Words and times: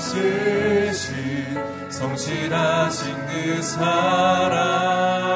없으신 0.00 1.60
성실하신 1.90 3.26
그 3.26 3.62
사랑 3.62 5.29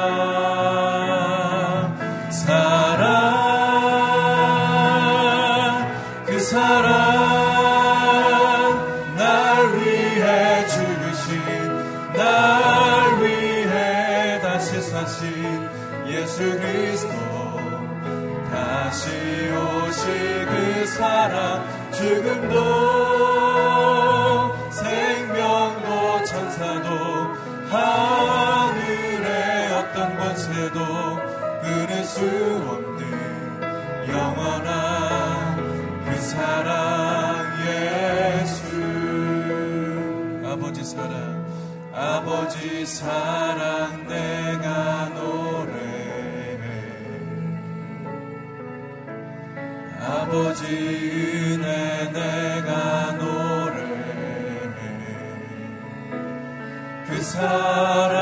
사랑 57.34 58.14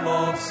변함없으신 0.00 0.50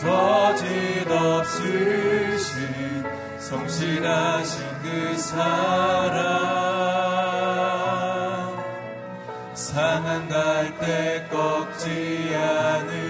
거짓 0.00 0.64
없으신 1.10 2.54
성실하신 3.40 4.64
그 4.82 5.18
사랑. 5.18 6.44
상한 9.54 10.28
갈때 10.28 11.26
꺾지 11.28 12.32
않으 12.36 13.03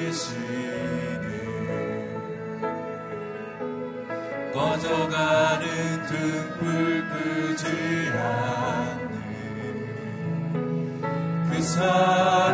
그 11.77 12.54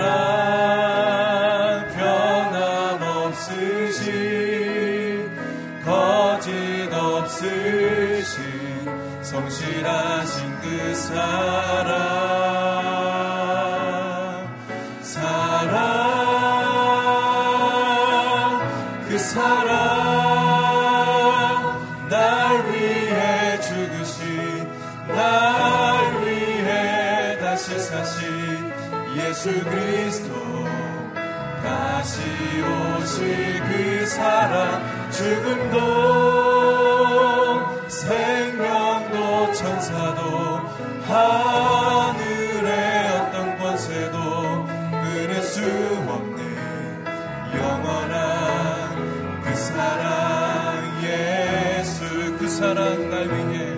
영원한 47.55 49.43
그 49.43 49.55
사랑 49.55 51.03
예수 51.03 52.37
그 52.39 52.49
사랑 52.49 53.11
날 53.11 53.29
위해 53.29 53.75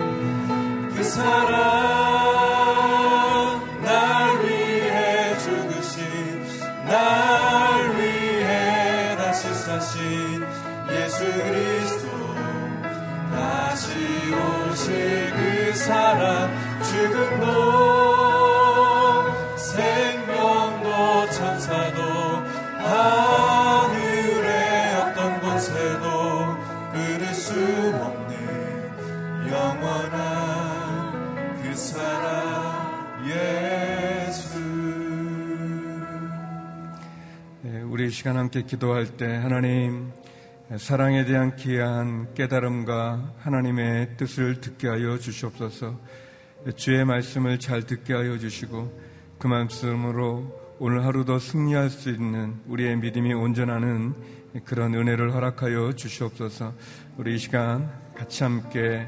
그 0.95 1.03
사랑 1.03 2.02
시간 38.23 38.37
함께 38.37 38.61
기도할 38.61 39.17
때 39.17 39.25
하나님 39.25 40.13
사랑에 40.77 41.25
대한 41.25 41.57
귀한 41.57 42.33
깨달음과 42.33 43.33
하나님의 43.39 44.15
뜻을 44.15 44.61
듣게 44.61 44.87
하여 44.87 45.17
주시옵소서 45.17 45.99
주의 46.77 47.03
말씀을 47.03 47.59
잘 47.59 47.83
듣게 47.83 48.13
하여 48.13 48.37
주시고 48.37 48.97
그 49.37 49.47
말씀으로 49.47 50.57
오늘 50.79 51.03
하루도 51.03 51.37
승리할 51.37 51.89
수 51.89 52.09
있는 52.11 52.61
우리의 52.65 52.95
믿음이 52.95 53.33
온전하는 53.33 54.13
그런 54.63 54.93
은혜를 54.93 55.33
허락하여 55.33 55.91
주시옵소서 55.91 56.73
우리 57.17 57.35
이 57.35 57.37
시간 57.37 57.91
같이 58.15 58.43
함께 58.43 59.05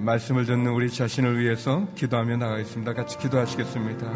말씀을 0.00 0.46
듣는 0.46 0.72
우리 0.72 0.90
자신을 0.90 1.38
위해서 1.38 1.86
기도하며 1.94 2.38
나가겠습니다. 2.38 2.94
같이 2.94 3.18
기도하시겠습니다. 3.18 4.08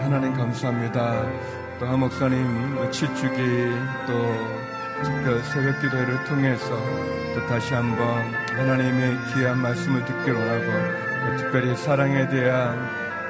하나님 0.00 0.32
감사합니다. 0.32 1.67
또 1.78 1.86
한 1.86 2.00
목사님 2.00 2.90
칠주기 2.90 3.72
또그 4.06 5.42
새벽 5.44 5.80
기도회를 5.80 6.24
통해서 6.24 6.70
또 7.34 7.46
다시 7.46 7.72
한번 7.72 8.34
하나님의 8.50 9.16
귀한 9.32 9.58
말씀을 9.58 10.04
듣기를 10.04 10.34
원하고 10.34 11.36
특별히 11.36 11.76
사랑에 11.76 12.28
대한 12.28 12.76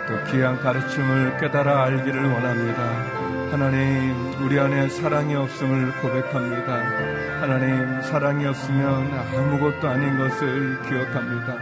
또 0.06 0.14
귀한 0.32 0.58
가르침을 0.60 1.36
깨달아 1.38 1.84
알기를 1.84 2.24
원합니다. 2.24 3.28
하나님, 3.50 4.32
우리 4.42 4.58
안에 4.58 4.88
사랑이 4.88 5.34
없음을 5.34 5.92
고백합니다. 6.00 7.40
하나님, 7.42 8.00
사랑이 8.02 8.46
없으면 8.46 9.12
아무것도 9.12 9.88
아닌 9.88 10.16
것을 10.16 10.80
기억합니다. 10.82 11.56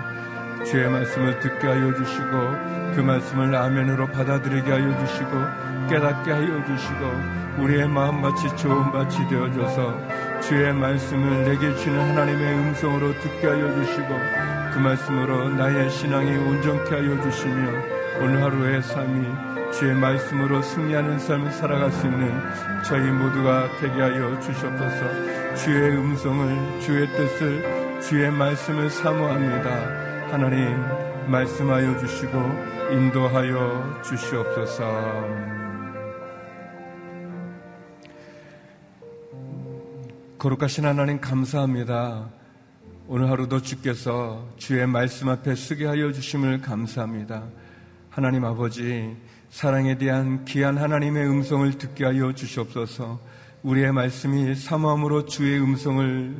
주의 0.64 0.88
말씀을 0.88 1.38
듣게 1.40 1.66
하여 1.66 1.94
주시고 1.94 2.94
그 2.94 3.00
말씀을 3.00 3.54
아멘으로 3.54 4.06
받아들이게 4.08 4.70
하여 4.70 5.06
주시고 5.06 5.65
깨닫게 5.88 6.30
하여 6.30 6.64
주시고 6.64 7.62
우리의 7.62 7.88
마음밭이 7.88 8.56
좋은 8.56 8.92
밭이 8.92 9.28
되어줘서 9.28 10.40
주의 10.40 10.72
말씀을 10.72 11.44
내게 11.44 11.74
주는 11.76 11.98
하나님의 11.98 12.54
음성으로 12.54 13.12
듣게 13.20 13.46
하여 13.46 13.74
주시고 13.74 14.08
그 14.72 14.78
말씀으로 14.78 15.48
나의 15.50 15.90
신앙이 15.90 16.36
온전케 16.36 16.94
하여 16.94 17.22
주시며 17.22 17.96
오늘 18.20 18.42
하루의 18.42 18.82
삶이 18.82 19.26
주의 19.72 19.94
말씀으로 19.94 20.62
승리하는 20.62 21.18
삶을 21.18 21.50
살아갈 21.52 21.90
수 21.90 22.06
있는 22.06 22.32
저희 22.84 23.10
모두가 23.10 23.68
되게 23.80 24.00
하여 24.00 24.38
주시옵소서 24.40 25.54
주의 25.56 25.90
음성을 25.96 26.80
주의 26.80 27.06
뜻을 27.08 28.00
주의 28.00 28.30
말씀을 28.30 28.90
사모합니다. 28.90 29.70
하나님 30.30 30.84
말씀하여 31.28 31.98
주시고 31.98 32.38
인도하여 32.92 34.00
주시옵소서. 34.02 35.65
거룩하신 40.38 40.84
하나님 40.84 41.18
감사합니다. 41.18 42.28
오늘 43.08 43.30
하루도 43.30 43.62
주께서 43.62 44.46
주의 44.58 44.86
말씀 44.86 45.30
앞에 45.30 45.54
쓰게 45.54 45.86
하여 45.86 46.12
주심을 46.12 46.60
감사합니다. 46.60 47.44
하나님 48.10 48.44
아버지, 48.44 49.16
사랑에 49.48 49.96
대한 49.96 50.44
귀한 50.44 50.76
하나님의 50.76 51.26
음성을 51.26 51.72
듣게 51.78 52.04
하여 52.04 52.34
주시옵소서. 52.34 53.18
우리의 53.62 53.92
말씀이 53.92 54.54
사모함으로 54.54 55.24
주의 55.24 55.58
음성을 55.58 56.36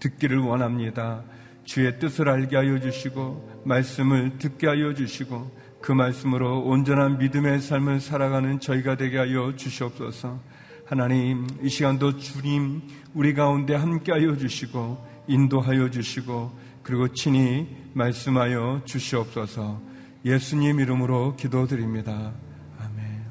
듣기를 0.00 0.38
원합니다. 0.38 1.22
주의 1.64 1.98
뜻을 1.98 2.30
알게 2.30 2.56
하여 2.56 2.80
주시고 2.80 3.62
말씀을 3.66 4.38
듣게 4.38 4.68
하여 4.68 4.94
주시고 4.94 5.50
그 5.82 5.92
말씀으로 5.92 6.62
온전한 6.62 7.18
믿음의 7.18 7.60
삶을 7.60 8.00
살아가는 8.00 8.58
저희가 8.58 8.96
되게 8.96 9.18
하여 9.18 9.54
주시옵소서. 9.54 10.53
하나님, 10.86 11.46
이 11.62 11.70
시간도 11.70 12.18
주님 12.18 12.82
우리 13.14 13.32
가운데 13.32 13.74
함께 13.74 14.12
하여 14.12 14.36
주시고 14.36 15.02
인도하여 15.26 15.90
주시고 15.90 16.52
그리고 16.82 17.08
친히 17.08 17.66
말씀하여 17.94 18.82
주시옵소서. 18.84 19.80
예수님 20.26 20.80
이름으로 20.80 21.36
기도드립니다. 21.36 22.32
아멘. 22.78 23.22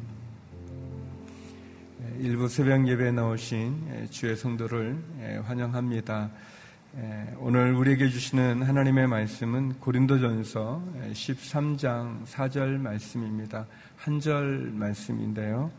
일부 2.21 2.47
새벽 2.47 2.87
예배에 2.87 3.11
나오신 3.11 4.07
주의 4.09 4.35
성도를 4.35 4.97
환영합니다. 5.45 6.31
예, 6.95 7.35
오늘 7.39 7.73
우리에게 7.73 8.07
주시는 8.09 8.63
하나님의 8.63 9.07
말씀은 9.07 9.73
고린도전서 9.79 10.83
13장 11.13 12.25
4절 12.25 12.79
말씀입니다. 12.79 13.67
한 13.97 14.19
절 14.19 14.71
말씀인데요. 14.73 15.71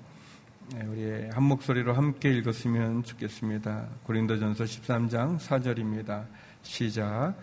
예, 0.72 0.82
우리 0.86 1.28
한 1.28 1.42
목소리로 1.42 1.92
함께 1.92 2.30
읽었으면 2.30 3.02
좋겠습니다. 3.04 3.86
고린도전서 4.04 4.64
13장 4.64 5.38
4절입니다. 5.38 6.24
시작. 6.62 7.34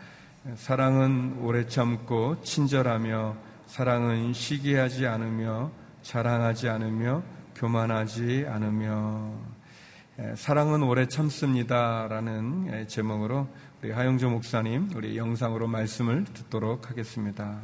사랑은 0.56 1.38
오래 1.42 1.68
참고 1.68 2.42
친절하며 2.42 3.38
사랑은 3.68 4.34
시기하지 4.34 5.06
않으며 5.06 5.72
자랑하지 6.02 6.70
않으며 6.70 7.22
교만하지 7.56 8.48
않으며 8.50 9.36
사랑은 10.36 10.82
오래 10.82 11.08
참습니다라는 11.08 12.88
제목으로 12.88 13.48
우리 13.84 13.92
하영조 13.92 14.32
목사님 14.32 14.90
우리 14.96 15.16
영상으로 15.16 15.68
말씀을 15.68 16.24
듣도록 16.24 16.90
하겠습니다. 16.90 17.60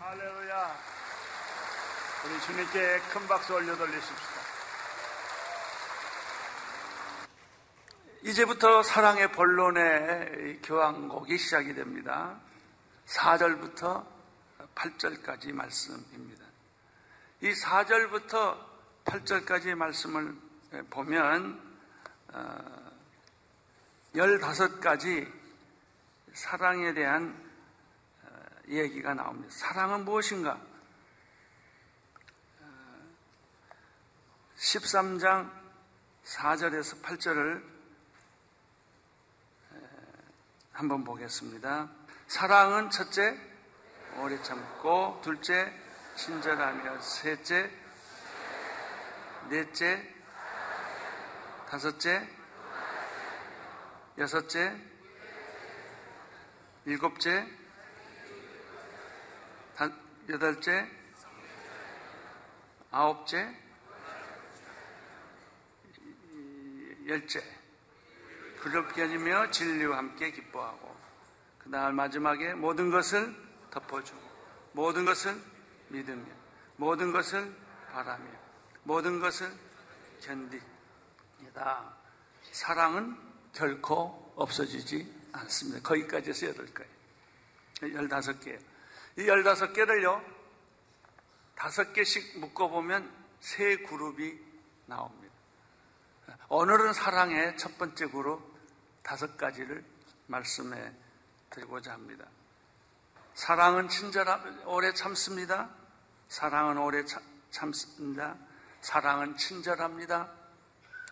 할렐루야. 0.00 0.94
우리 2.24 2.33
주님께 2.46 2.98
큰 3.10 3.26
박수 3.26 3.54
올려 3.54 3.74
돌리십시다. 3.74 4.40
이제부터 8.22 8.82
사랑의 8.82 9.32
본론의 9.32 10.60
교황곡이 10.62 11.38
시작이 11.38 11.74
됩니다. 11.74 12.38
4절부터 13.06 14.04
8절까지 14.74 15.52
말씀입니다. 15.52 16.44
이 17.40 17.50
4절부터 17.50 18.58
8절까지의 19.06 19.74
말씀을 19.76 20.36
보면 20.90 21.62
15가지 24.14 25.26
어, 25.26 25.32
사랑에 26.34 26.92
대한 26.92 27.42
어, 28.22 28.28
얘기가 28.68 29.14
나옵니다. 29.14 29.48
사랑은 29.50 30.04
무엇인가? 30.04 30.73
13장 34.64 35.46
어, 35.46 35.50
4절에서 36.24 37.02
8절을 37.02 37.62
한번 40.72 41.04
보겠습니다. 41.04 41.90
사랑은 42.26 42.88
첫째, 42.88 43.38
오래 44.16 44.42
참고, 44.42 45.20
둘째, 45.22 45.70
친절하며, 46.16 46.98
셋째, 47.02 47.70
넷째, 49.50 50.14
다섯째, 51.68 52.26
여섯째, 54.16 54.74
일곱째, 56.86 57.46
다, 59.76 59.90
여덟째, 60.30 60.88
아홉째, 62.90 63.63
열째. 67.06 67.42
그렇게 68.60 69.02
아니며 69.02 69.50
진리와 69.50 69.98
함께 69.98 70.30
기뻐하고 70.30 70.96
그 71.58 71.70
다음 71.70 71.96
마지막에 71.96 72.54
모든 72.54 72.90
것을 72.90 73.34
덮어주고 73.70 74.20
모든 74.72 75.04
것을 75.04 75.34
믿으며 75.88 76.24
모든 76.76 77.12
것을 77.12 77.54
바라며 77.92 78.24
모든 78.84 79.20
것을 79.20 79.52
견디다. 80.22 81.94
사랑은 82.52 83.16
결코 83.52 84.32
없어지지 84.36 85.12
않습니다. 85.32 85.80
거기까지 85.82 86.30
해서 86.30 86.46
여덟 86.48 86.66
개. 86.66 86.84
열다섯 87.92 88.40
개. 88.40 88.58
이 89.16 89.28
열다섯 89.28 89.72
개를요, 89.72 90.22
다섯 91.54 91.92
개씩 91.92 92.40
묶어보면 92.40 93.10
세 93.40 93.76
그룹이 93.76 94.38
나옵니다. 94.86 95.23
오늘은 96.48 96.92
사랑의 96.92 97.56
첫 97.56 97.78
번째 97.78 98.06
그룹 98.06 98.42
다섯 99.02 99.36
가지를 99.36 99.84
말씀해 100.26 100.92
드리고자 101.50 101.92
합니다. 101.92 102.26
사랑은 103.34 103.88
친절하, 103.88 104.42
오래 104.66 104.92
참습니다. 104.92 105.70
사랑은 106.28 106.78
오래 106.78 107.02
참습니다. 107.50 108.36
사랑은 108.80 109.36
친절합니다. 109.36 110.30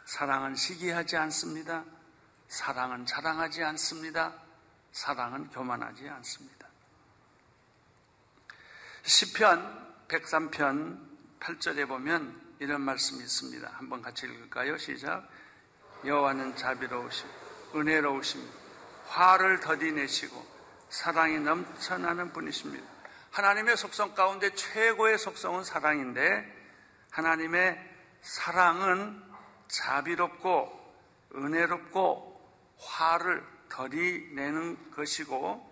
사랑은 0.04 0.54
시기하지 0.54 1.16
않습니다. 1.16 1.84
사랑은 2.48 3.06
자랑하지 3.06 3.64
않습니다. 3.64 4.34
사랑은 4.92 5.48
교만하지 5.48 6.08
않습니다. 6.08 6.68
시편 9.04 10.06
103편 10.08 11.40
8절에 11.40 11.88
보면 11.88 12.41
이런 12.62 12.81
말씀이 12.83 13.21
있습니다. 13.21 13.69
한번 13.75 14.00
같이 14.02 14.25
읽을까요? 14.25 14.78
시작. 14.78 15.28
여호와는 16.04 16.54
자비로우시고 16.54 17.28
은혜로우시며 17.75 18.45
화를 19.07 19.59
더디 19.59 19.90
내시고 19.90 20.47
사랑이 20.88 21.40
넘쳐나는 21.40 22.33
분이십니다. 22.33 22.87
하나님의 23.33 23.76
속성 23.76 24.14
가운데 24.14 24.54
최고의 24.54 25.19
속성은 25.19 25.64
사랑인데 25.64 26.47
하나님의 27.11 27.76
사랑은 28.21 29.21
자비롭고 29.66 30.95
은혜롭고 31.35 32.76
화를 32.78 33.45
덜이 33.71 34.35
내는 34.35 34.92
것이고 34.92 35.69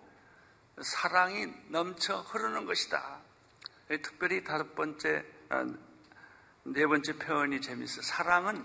사랑이 0.81 1.53
넘쳐 1.69 2.19
흐르는 2.19 2.65
것이다. 2.65 3.21
특별히 3.87 4.43
다섯 4.43 4.75
번째, 4.75 5.23
아, 5.47 5.65
네 6.63 6.85
번째 6.85 7.17
표현이 7.17 7.61
재밌어요. 7.61 8.01
사랑은 8.01 8.63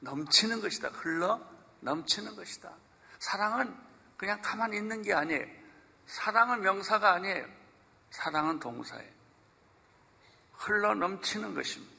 넘치는 0.00 0.60
것이다. 0.60 0.88
흘러 0.88 1.40
넘치는 1.80 2.36
것이다. 2.36 2.74
사랑은 3.18 3.76
그냥 4.16 4.40
가만히 4.42 4.76
있는 4.76 5.02
게 5.02 5.14
아니에요. 5.14 5.46
사랑은 6.06 6.60
명사가 6.60 7.12
아니에요. 7.12 7.46
사랑은 8.10 8.58
동사예요. 8.58 9.10
흘러 10.52 10.94
넘치는 10.94 11.54
것입니다. 11.54 11.94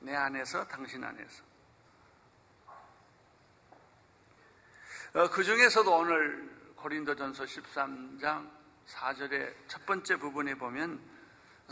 내 0.00 0.14
안에서 0.14 0.66
당신 0.66 1.04
안에서. 1.04 1.44
어, 5.14 5.30
그 5.30 5.44
중에서도 5.44 5.94
오늘 5.94 6.72
고린도전서 6.76 7.44
13장 7.44 8.50
4절의 8.88 9.54
첫 9.68 9.86
번째 9.86 10.16
부분에 10.16 10.54
보면 10.54 11.00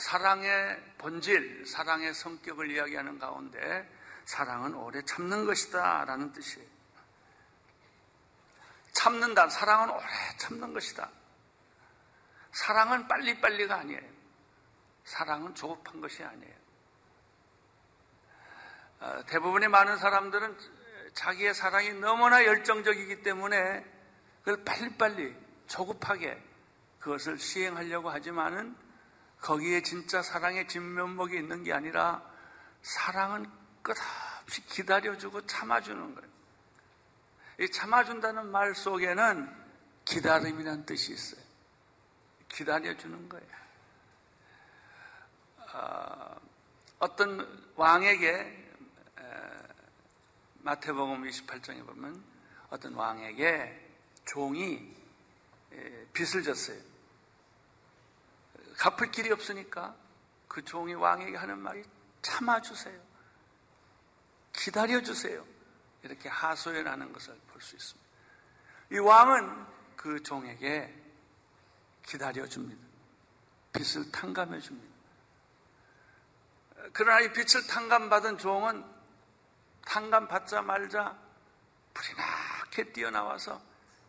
사랑의 0.00 0.82
본질, 0.96 1.66
사랑의 1.66 2.14
성격을 2.14 2.70
이야기하는 2.70 3.18
가운데 3.18 3.86
사랑은 4.24 4.74
오래 4.74 5.02
참는 5.02 5.44
것이다 5.44 6.06
라는 6.06 6.32
뜻이에요. 6.32 6.66
참는다. 8.92 9.50
사랑은 9.50 9.90
오래 9.90 10.06
참는 10.38 10.72
것이다. 10.72 11.10
사랑은 12.52 13.08
빨리빨리가 13.08 13.76
아니에요. 13.76 14.00
사랑은 15.04 15.54
조급한 15.54 16.00
것이 16.00 16.24
아니에요. 16.24 16.54
어, 19.00 19.22
대부분의 19.26 19.68
많은 19.68 19.98
사람들은 19.98 20.58
자기의 21.12 21.52
사랑이 21.52 21.92
너무나 21.94 22.44
열정적이기 22.44 23.22
때문에 23.22 23.84
그걸 24.38 24.64
빨리빨리 24.64 25.36
조급하게 25.66 26.42
그것을 27.00 27.38
시행하려고 27.38 28.08
하지만은 28.10 28.89
거기에 29.40 29.82
진짜 29.82 30.22
사랑의 30.22 30.68
진면목이 30.68 31.36
있는 31.36 31.64
게 31.64 31.72
아니라 31.72 32.22
사랑은 32.82 33.50
끝없이 33.82 34.64
기다려주고 34.66 35.46
참아주는 35.46 36.14
거예요. 36.14 36.30
이 37.60 37.70
참아준다는 37.70 38.50
말 38.50 38.74
속에는 38.74 39.60
기다림이라는 40.04 40.86
뜻이 40.86 41.12
있어요. 41.12 41.42
기다려주는 42.48 43.28
거예요. 43.28 43.46
어, 45.72 46.40
어떤 46.98 47.70
왕에게 47.76 48.60
마태복음 50.62 51.24
28장에 51.24 51.86
보면 51.86 52.22
어떤 52.68 52.94
왕에게 52.94 53.88
종이 54.26 54.94
빚을 56.12 56.42
졌어요. 56.42 56.89
갚을 58.80 59.10
길이 59.10 59.30
없으니까 59.30 59.94
그 60.48 60.64
종이 60.64 60.94
왕에게 60.94 61.36
하는 61.36 61.58
말이 61.58 61.84
참아주세요. 62.22 62.98
기다려주세요. 64.54 65.46
이렇게 66.02 66.30
하소연하는 66.30 67.12
것을 67.12 67.38
볼 67.48 67.60
수 67.60 67.76
있습니다. 67.76 68.08
이 68.92 68.98
왕은 68.98 69.66
그 69.96 70.22
종에게 70.22 70.94
기다려줍니다. 72.06 72.82
빚을 73.74 74.10
탕감해줍니다. 74.10 74.94
그러나 76.94 77.20
이 77.20 77.30
빚을 77.34 77.66
탕감받은 77.68 78.38
종은 78.38 78.82
탕감받자 79.84 80.62
말자 80.62 81.18
불이 81.92 82.16
나게 82.16 82.92
뛰어나와서 82.92 83.62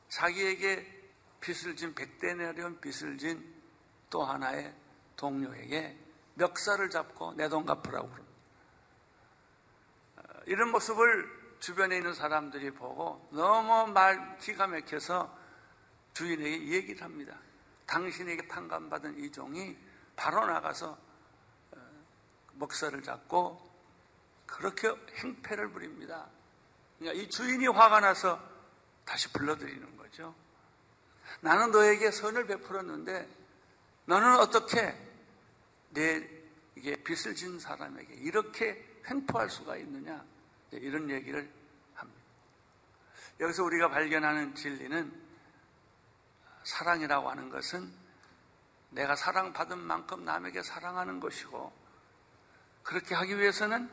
자기에게 0.08 1.10
빚을 1.42 1.76
진 1.76 1.94
백대 1.94 2.36
내려온 2.36 2.80
빚을 2.80 3.18
진 3.18 3.61
또 4.12 4.24
하나의 4.24 4.72
동료에게 5.16 5.98
멱살을 6.36 6.92
잡고 6.92 7.34
내 7.34 7.50
돈 7.50 7.66
갚으라고 7.66 8.10
그럽니다. 8.10 8.32
어, 10.18 10.22
이런 10.46 10.70
모습을 10.70 11.58
주변에 11.60 11.98
있는 11.98 12.14
사람들이 12.14 12.72
보고 12.72 13.28
너무 13.32 13.92
말 13.92 14.38
기가 14.38 14.68
막혀서 14.68 15.38
주인에게 16.14 16.68
얘기를 16.68 17.02
합니다. 17.04 17.38
당신에게 17.88 18.48
탕감받은 18.48 19.24
이 19.24 19.32
종이 19.32 19.78
바로 20.16 20.46
나가서 20.46 20.98
어, 21.72 21.78
먹살을 22.54 23.02
잡고 23.02 23.72
그렇게 24.46 24.90
행패를 25.18 25.72
부립니다. 25.72 26.28
그러니까 27.00 27.22
이 27.22 27.30
주인이 27.30 27.66
화가 27.68 28.02
나서 28.02 28.40
다시 29.06 29.32
불러들이는 29.32 29.98
거죠. 29.98 30.36
나는 31.40 31.72
너에게 31.72 32.12
선을 32.12 32.46
베풀었는데 32.48 33.41
너는 34.06 34.40
어떻게 34.40 34.96
내 35.90 36.28
이게 36.76 36.96
빚을 36.96 37.36
진 37.36 37.60
사람에게 37.60 38.14
이렇게 38.16 38.84
횡포할 39.10 39.50
수가 39.50 39.78
있느냐 39.78 40.24
이런 40.72 41.10
얘기를 41.10 41.50
합니다. 41.94 42.22
여기서 43.40 43.64
우리가 43.64 43.90
발견하는 43.90 44.56
진리는 44.56 45.12
사랑이라고 46.64 47.30
하는 47.30 47.50
것은 47.50 47.92
내가 48.92 49.16
사랑받은 49.16 49.78
만큼 49.78 50.26
남에게 50.26 50.64
사랑하는 50.64 51.20
것이고 51.20 51.72
그렇게 52.84 53.16
하기 53.16 53.38
위해서는 53.38 53.90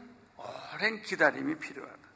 오랜 0.74 1.02
기다림이 1.02 1.58
필요하다. 1.58 2.08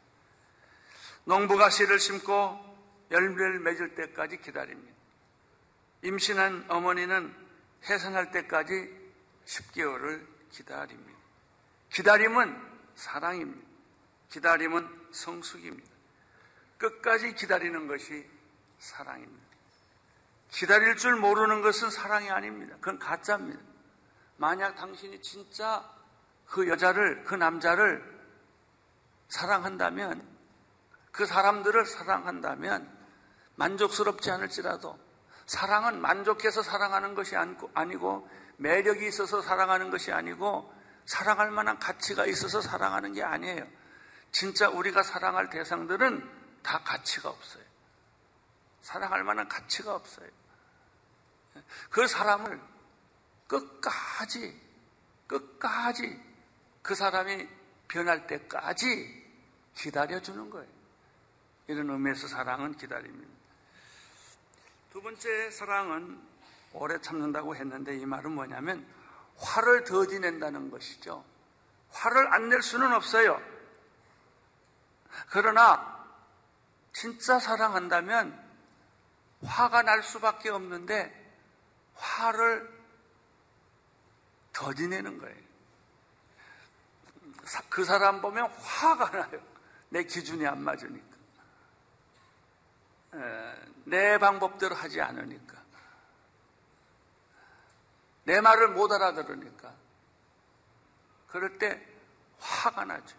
농부가 1.25 1.71
씨를 1.71 1.99
심고 1.99 2.73
열매를 3.11 3.61
맺을 3.61 3.95
때까지 3.95 4.39
기다립니다. 4.39 4.93
임신한 6.03 6.67
어머니는 6.69 7.42
해산할 7.89 8.31
때까지 8.31 9.03
10개월을 9.47 10.27
기다립니다. 10.51 11.19
기다림은 11.91 12.73
사랑입니다. 12.95 13.67
기다림은 14.29 15.09
성숙입니다. 15.13 15.91
끝까지 16.79 17.35
기다리는 17.35 17.87
것이 17.87 18.29
사랑입니다. 18.79 19.43
기다릴 20.51 20.97
줄 20.97 21.17
모르는 21.17 21.63
것은 21.63 21.91
사랑이 21.91 22.31
아닙니다. 22.31 22.77
그건 22.81 22.99
가짜입니다. 22.99 23.61
만약 24.37 24.75
당신이 24.75 25.23
진짜 25.23 25.89
그 26.47 26.69
여자를, 26.69 27.25
그 27.25 27.35
남자를 27.35 28.05
사랑한다면, 29.29 30.27
그 31.11 31.25
사람들을 31.25 31.87
사랑한다면, 31.87 32.91
만족스럽지 33.57 34.31
않을지라도, 34.31 34.99
사랑은 35.47 36.01
만족해서 36.01 36.63
사랑하는 36.63 37.15
것이 37.15 37.37
아니고, 37.37 38.29
매력이 38.57 39.07
있어서 39.09 39.43
사랑하는 39.43 39.91
것이 39.91 40.13
아니고, 40.13 40.73
사랑할 41.07 41.51
만한 41.51 41.79
가치가 41.79 42.27
있어서 42.27 42.61
사랑하는 42.61 43.13
게 43.13 43.23
아니에요. 43.23 43.67
진짜 44.31 44.69
우리가 44.69 45.03
사랑할 45.03 45.51
대상들은 45.51 46.43
다 46.63 46.83
가치가 46.85 47.29
없어요. 47.29 47.65
사랑할 48.81 49.25
만한 49.25 49.49
가치가 49.49 49.95
없어요. 49.95 50.29
그 51.91 52.07
사람을 52.07 52.61
끝까지, 53.47 54.61
끝까지 55.27 56.21
그 56.83 56.95
사람이 56.95 57.49
변할 57.89 58.27
때까지 58.27 59.23
기다려주는 59.75 60.51
거예요. 60.51 60.69
이런 61.69 61.91
의미에서 61.91 62.29
사랑은 62.29 62.77
기다립니다. 62.77 63.32
두 64.93 65.01
번째 65.01 65.51
사랑은 65.51 66.21
오래 66.75 67.01
참는다고 67.01 67.57
했는데 67.57 67.97
이 67.97 68.05
말은 68.05 68.33
뭐냐면 68.33 68.87
화를 69.39 69.85
더디 69.85 70.21
낸다는 70.21 70.71
것이죠. 70.71 71.25
화를 71.89 72.35
안 72.35 72.51
낼 72.51 72.61
수는 72.61 72.93
없어요. 72.93 73.41
그러나 75.31 76.07
진짜 76.93 77.39
사랑한다면 77.39 78.39
화가 79.43 79.81
날 79.81 80.03
수밖에 80.03 80.51
없는데 80.51 81.11
화를 81.95 82.71
더디 84.53 84.89
내는 84.89 85.19
거예요. 85.19 85.43
그 87.71 87.85
사람 87.87 88.21
보면 88.21 88.51
화가 88.53 89.11
나요. 89.11 89.41
내 89.89 90.05
기준이 90.05 90.47
안 90.47 90.63
맞으니까. 90.63 91.12
내 93.85 94.19
방법대로 94.19 94.75
하지 94.75 95.01
않으니까. 95.01 95.61
내 98.25 98.41
말을 98.41 98.69
못 98.69 98.91
알아들으니까. 98.93 99.75
그럴 101.29 101.59
때 101.59 101.81
화가 102.39 102.85
나죠. 102.85 103.17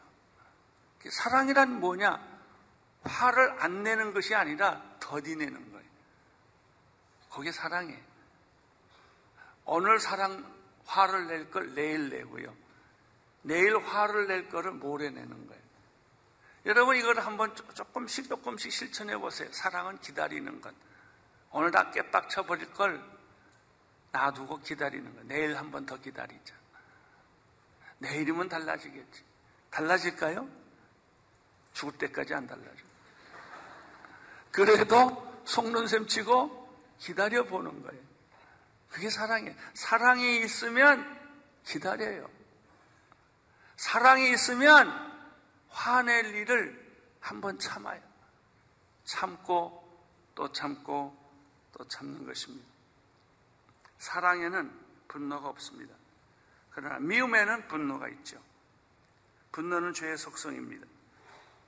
사랑이란 1.09 1.79
뭐냐? 1.79 2.33
화를 3.03 3.61
안 3.61 3.83
내는 3.83 4.13
것이 4.13 4.33
아니라 4.33 4.81
더디 4.99 5.35
내는 5.35 5.71
거예요. 5.71 5.89
그게 7.31 7.51
사랑이에요. 7.51 7.99
오늘 9.65 9.99
사랑 9.99 10.53
화를 10.85 11.27
낼 11.27 11.51
걸 11.51 11.73
내일 11.75 12.09
내고요. 12.09 12.55
내일 13.41 13.77
화를 13.77 14.27
낼 14.27 14.49
거를 14.49 14.71
모레 14.71 15.09
내는 15.09 15.47
거예요. 15.47 15.62
여러분 16.65 16.95
이걸 16.95 17.19
한번 17.19 17.53
조금씩 17.55 18.29
조금씩 18.29 18.71
실천해 18.71 19.17
보세요. 19.17 19.51
사랑은 19.51 19.99
기다리는 19.99 20.61
것. 20.61 20.73
오늘 21.51 21.71
다 21.71 21.91
깨빡쳐 21.91 22.45
버릴 22.45 22.71
걸 22.73 23.03
놔두고 24.11 24.59
기다리는 24.61 25.13
것. 25.15 25.25
내일 25.25 25.57
한번 25.57 25.85
더 25.85 25.97
기다리자. 25.97 26.55
내일이면 27.97 28.47
달라지겠지. 28.47 29.23
달라질까요? 29.69 30.47
죽을 31.73 31.97
때까지 31.97 32.33
안 32.33 32.47
달라져. 32.47 32.83
그래도 34.51 35.41
속는 35.45 35.87
셈 35.87 36.07
치고 36.07 36.63
기다려 36.99 37.43
보는 37.43 37.81
거예요. 37.83 38.01
그게 38.89 39.09
사랑이에요. 39.09 39.55
사랑이 39.73 40.37
있으면 40.41 41.19
기다려요. 41.65 42.29
사랑이 43.75 44.31
있으면 44.31 45.12
화낼 45.73 46.33
일을 46.35 46.81
한번 47.19 47.57
참아요. 47.59 48.01
참고 49.03 49.83
또 50.35 50.51
참고 50.51 51.17
또 51.73 51.85
참는 51.87 52.25
것입니다. 52.25 52.65
사랑에는 53.97 54.79
분노가 55.07 55.49
없습니다. 55.49 55.93
그러나 56.71 56.99
미움에는 56.99 57.67
분노가 57.67 58.07
있죠. 58.09 58.41
분노는 59.51 59.93
죄의 59.93 60.17
속성입니다. 60.17 60.87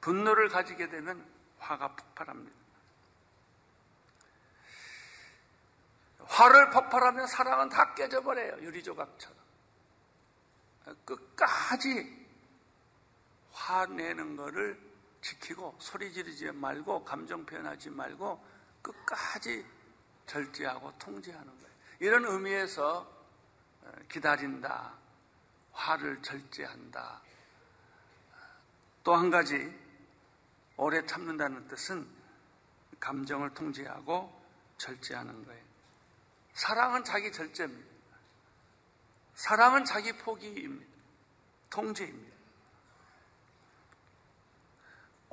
분노를 0.01 0.49
가지게 0.49 0.89
되면 0.89 1.25
화가 1.59 1.95
폭발합니다. 1.95 2.55
화를 6.25 6.69
폭발하면 6.71 7.27
사랑은 7.27 7.69
다 7.69 7.93
깨져버려요. 7.93 8.63
유리조각처럼. 8.63 9.37
끝까지 11.05 12.24
화내는 13.55 14.35
것을 14.35 14.79
지키고 15.21 15.75
소리 15.79 16.11
지르지 16.13 16.51
말고 16.51 17.03
감정 17.03 17.45
표현하지 17.45 17.89
말고 17.89 18.43
끝까지 18.81 19.65
절제하고 20.27 20.91
통제하는 20.99 21.47
거예요. 21.47 21.73
이런 21.99 22.25
의미에서 22.25 23.15
어, 23.81 23.91
기다린다, 24.09 24.93
화를 25.71 26.21
절제한다. 26.21 27.21
또 29.03 29.15
한 29.15 29.29
가지 29.29 29.73
오래 30.77 31.05
참는다는 31.05 31.67
뜻은 31.67 32.07
감정을 32.99 33.53
통제하고 33.53 34.43
절제하는 34.77 35.45
거예요. 35.45 35.63
사랑은 36.53 37.03
자기 37.03 37.31
절제입니다. 37.31 37.95
사랑은 39.35 39.85
자기 39.85 40.11
포기입니다. 40.17 40.91
통제입니다. 41.69 42.34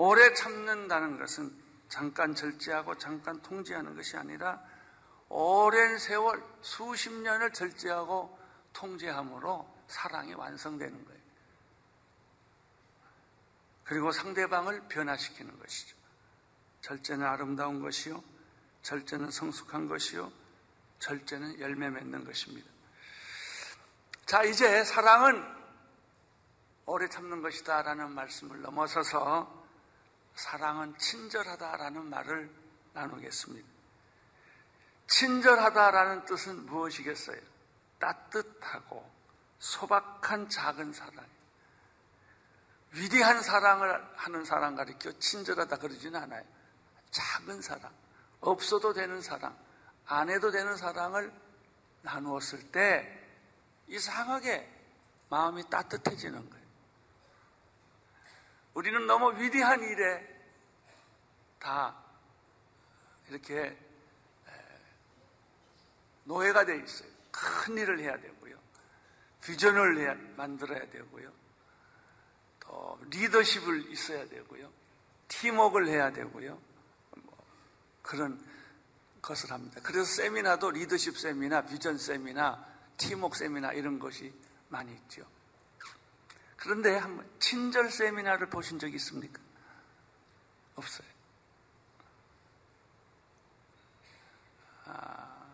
오래 0.04 0.34
참는다는 0.34 1.16
것은 1.16 1.56
잠깐 1.88 2.34
절제하고 2.34 2.98
잠깐 2.98 3.40
통제하는 3.40 3.94
것이 3.94 4.16
아니라 4.16 4.60
오랜 5.28 5.96
세월, 5.96 6.42
수십 6.60 7.12
년을 7.12 7.52
절제하고 7.52 8.36
통제함으로 8.72 9.72
사랑이 9.86 10.34
완성되는 10.34 11.04
거예요. 11.04 11.20
그리고 13.84 14.10
상대방을 14.10 14.88
변화시키는 14.88 15.56
것이죠. 15.60 15.96
절제는 16.80 17.24
아름다운 17.24 17.80
것이요. 17.80 18.24
절제는 18.82 19.30
성숙한 19.30 19.86
것이요. 19.86 20.32
절제는 20.98 21.60
열매 21.60 21.88
맺는 21.90 22.24
것입니다. 22.24 22.68
자, 24.26 24.42
이제 24.42 24.82
사랑은 24.82 25.46
오래 26.86 27.08
참는 27.08 27.40
것이다 27.40 27.82
라는 27.82 28.10
말씀을 28.10 28.62
넘어서서 28.62 29.61
사랑은 30.34 30.96
친절하다라는 30.98 32.08
말을 32.08 32.50
나누겠습니다. 32.94 33.68
친절하다라는 35.08 36.24
뜻은 36.24 36.66
무엇이겠어요? 36.66 37.40
따뜻하고 37.98 39.08
소박한 39.58 40.48
작은 40.48 40.92
사랑. 40.92 41.24
위대한 42.92 43.42
사랑을 43.42 44.04
하는 44.16 44.44
사랑 44.44 44.74
가리켜 44.74 45.12
친절하다 45.18 45.76
그러지는 45.78 46.20
않아요. 46.22 46.44
작은 47.10 47.62
사랑, 47.62 47.92
없어도 48.40 48.92
되는 48.92 49.20
사랑, 49.20 49.56
안 50.06 50.28
해도 50.30 50.50
되는 50.50 50.76
사랑을 50.76 51.32
나누었을 52.02 52.70
때 52.72 53.18
이상하게 53.86 54.68
마음이 55.28 55.68
따뜻해지는 55.70 56.50
거예요. 56.50 56.61
우리는 58.74 59.06
너무 59.06 59.38
위대한 59.40 59.82
일에 59.82 60.28
다 61.58 61.96
이렇게 63.28 63.76
노예가 66.24 66.64
되어 66.64 66.76
있어요. 66.76 67.08
큰 67.30 67.78
일을 67.78 67.98
해야 68.00 68.16
되고요. 68.18 68.56
비전을 69.42 70.34
만들어야 70.36 70.88
되고요. 70.90 71.32
또 72.60 72.98
리더십을 73.10 73.90
있어야 73.90 74.28
되고요. 74.28 74.70
팀워크를 75.28 75.88
해야 75.88 76.12
되고요. 76.12 76.60
뭐 77.16 77.46
그런 78.02 78.40
것을 79.20 79.50
합니다. 79.50 79.80
그래서 79.82 80.04
세미나도 80.04 80.70
리더십 80.72 81.18
세미나, 81.18 81.64
비전 81.66 81.98
세미나, 81.98 82.64
팀워크 82.96 83.36
세미나 83.36 83.72
이런 83.72 83.98
것이 83.98 84.32
많이 84.68 84.92
있죠. 84.92 85.26
그런데 86.62 86.96
한번 86.96 87.28
친절 87.40 87.90
세미나를 87.90 88.48
보신 88.48 88.78
적 88.78 88.94
있습니까? 88.94 89.40
없어요. 90.76 91.08
아, 94.84 95.44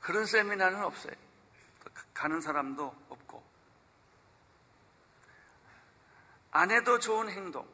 그런 0.00 0.26
세미나는 0.26 0.82
없어요. 0.82 1.12
가는 2.12 2.40
사람도 2.40 2.92
없고. 3.08 3.40
안 6.50 6.72
해도 6.72 6.98
좋은 6.98 7.30
행동, 7.30 7.64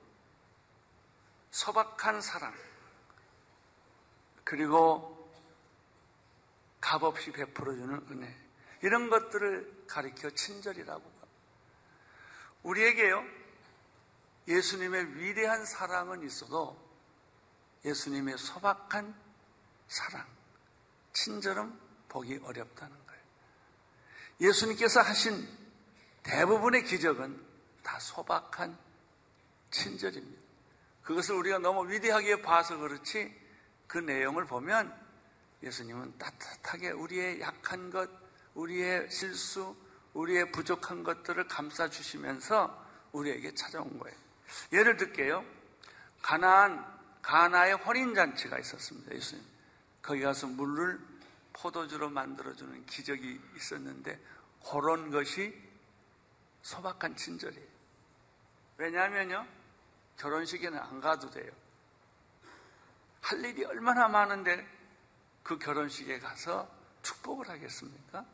소박한 1.51 2.21
사랑, 2.21 2.55
그리고 4.45 5.33
값없이 6.83 7.33
베풀어주는 7.33 8.09
은혜. 8.11 8.37
이런 8.83 9.09
것들을 9.09 9.87
가리켜 9.87 10.29
친절이라고. 10.29 11.18
우리에게요, 12.63 13.25
예수님의 14.47 15.17
위대한 15.17 15.65
사랑은 15.65 16.23
있어도 16.23 16.77
예수님의 17.85 18.39
소박한 18.39 19.15
사랑, 19.89 20.27
친절은 21.13 21.79
보기 22.09 22.41
어렵다는 22.43 22.97
거예요. 23.07 23.23
예수님께서 24.41 25.01
하신 25.01 25.49
대부분의 26.23 26.85
기적은 26.85 27.47
다 27.83 27.99
소박한 28.01 28.79
친절입니다. 29.71 30.43
그것을 31.03 31.37
우리가 31.37 31.59
너무 31.59 31.91
위대하게 31.91 32.43
봐서 32.43 32.77
그렇지 32.77 33.35
그 33.87 33.99
내용을 33.99 34.45
보면 34.47 34.95
예수님은 35.63 36.19
따뜻하게 36.19 36.91
우리의 36.91 37.41
약한 37.41 37.91
것, 37.91 38.11
우리의 38.55 39.11
실수, 39.11 39.75
우리의 40.19 40.51
부족한 40.51 41.05
것들을 41.05 41.47
감싸주시면서 41.47 42.87
우리에게 43.13 43.55
찾아온 43.55 43.99
거예요. 43.99 44.17
예를 44.73 44.97
들게요. 44.97 45.45
가나안, 46.23 46.85
가나의 47.23 47.75
혼인잔치가 47.75 48.59
있었습니다. 48.59 49.15
예수님. 49.15 49.45
거기 50.03 50.23
가서 50.23 50.49
물을 50.49 50.99
포도주로 51.53 52.11
만들어주는 52.11 52.87
기적이 52.87 53.41
있었는데 53.57 54.21
그런 54.71 55.11
것이 55.11 55.57
소박한 56.63 57.17
친절이에요. 57.17 57.69
왜냐하면요. 58.79 59.47
결혼식에는 60.17 60.79
안 60.79 61.01
가도 61.01 61.31
돼요. 61.31 61.53
할 63.21 63.45
일이 63.45 63.65
얼마나 63.65 64.09
많은데 64.09 64.67
그 65.45 65.59
결혼식에 65.59 66.19
가서 66.19 66.69
축복을 67.03 67.49
하겠습니까? 67.49 68.25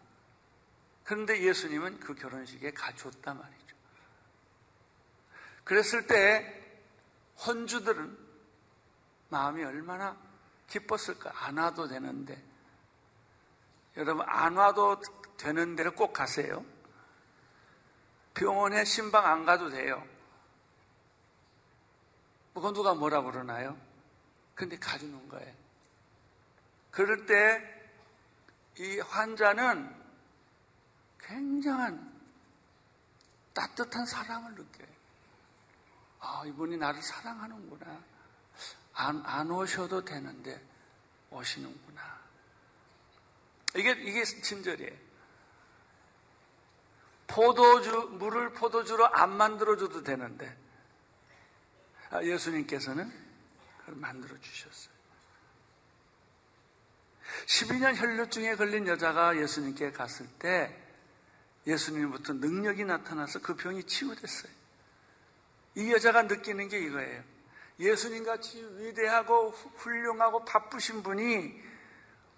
그런데 1.05 1.43
예수님은 1.43 2.01
그 2.01 2.15
결혼식에 2.15 2.73
가주었단 2.73 3.39
말이죠. 3.39 3.77
그랬을 5.65 6.07
때 6.07 6.63
혼주들은 7.47 8.19
마음이 9.29 9.65
얼마나 9.65 10.17
기뻤을까? 10.69 11.33
안 11.47 11.59
와도 11.59 11.89
되는데. 11.89 12.43
여러분, 13.97 14.25
안 14.29 14.57
와도 14.57 15.01
되는 15.37 15.77
데를 15.77 15.93
꼭 15.93 16.13
가세요. 16.13 16.65
병원에 18.33 18.85
신방 18.85 19.25
안 19.27 19.45
가도 19.45 19.71
돼요. 19.71 20.05
그건 22.55 22.73
누가 22.73 22.95
뭐라 22.95 23.23
그러나요? 23.23 23.77
근데 24.55 24.79
가주는 24.79 25.29
거예요. 25.29 25.55
그럴 26.91 27.27
때 27.27 27.75
이 28.79 28.99
환자는 28.99 30.04
굉장한 31.27 32.13
따뜻한 33.53 34.05
사랑을 34.07 34.55
느껴요. 34.55 34.89
아, 36.21 36.43
이분이 36.47 36.77
나를 36.77 37.03
사랑하는구나. 37.03 38.03
안, 38.95 39.23
안 39.25 39.51
오셔도 39.51 40.05
되는데 40.05 40.61
오시는구나. 41.31 42.19
이게, 43.77 43.91
이게 43.93 44.25
친절이에요. 44.25 45.05
포도주, 47.27 47.91
물을 48.13 48.53
포도주로 48.53 49.07
안 49.07 49.37
만들어줘도 49.37 50.03
되는데 50.03 50.57
아, 52.11 52.23
예수님께서는 52.23 53.11
그걸 53.79 53.97
만들어 53.97 54.39
주셨어요. 54.41 54.95
12년 57.47 57.97
혈류증에 57.97 58.55
걸린 58.55 58.87
여자가 58.87 59.37
예수님께 59.37 59.91
갔을 59.91 60.27
때 60.39 60.84
예수님부터 61.67 62.35
능력이 62.35 62.85
나타나서 62.85 63.41
그 63.41 63.57
병이 63.57 63.85
치유됐어요. 63.85 64.53
이 65.77 65.93
여자가 65.93 66.23
느끼는 66.23 66.69
게 66.69 66.79
이거예요. 66.79 67.23
예수님 67.81 68.25
같이 68.25 68.63
위대하고 68.79 69.51
훌륭하고 69.51 70.45
바쁘신 70.45 71.03
분이 71.03 71.61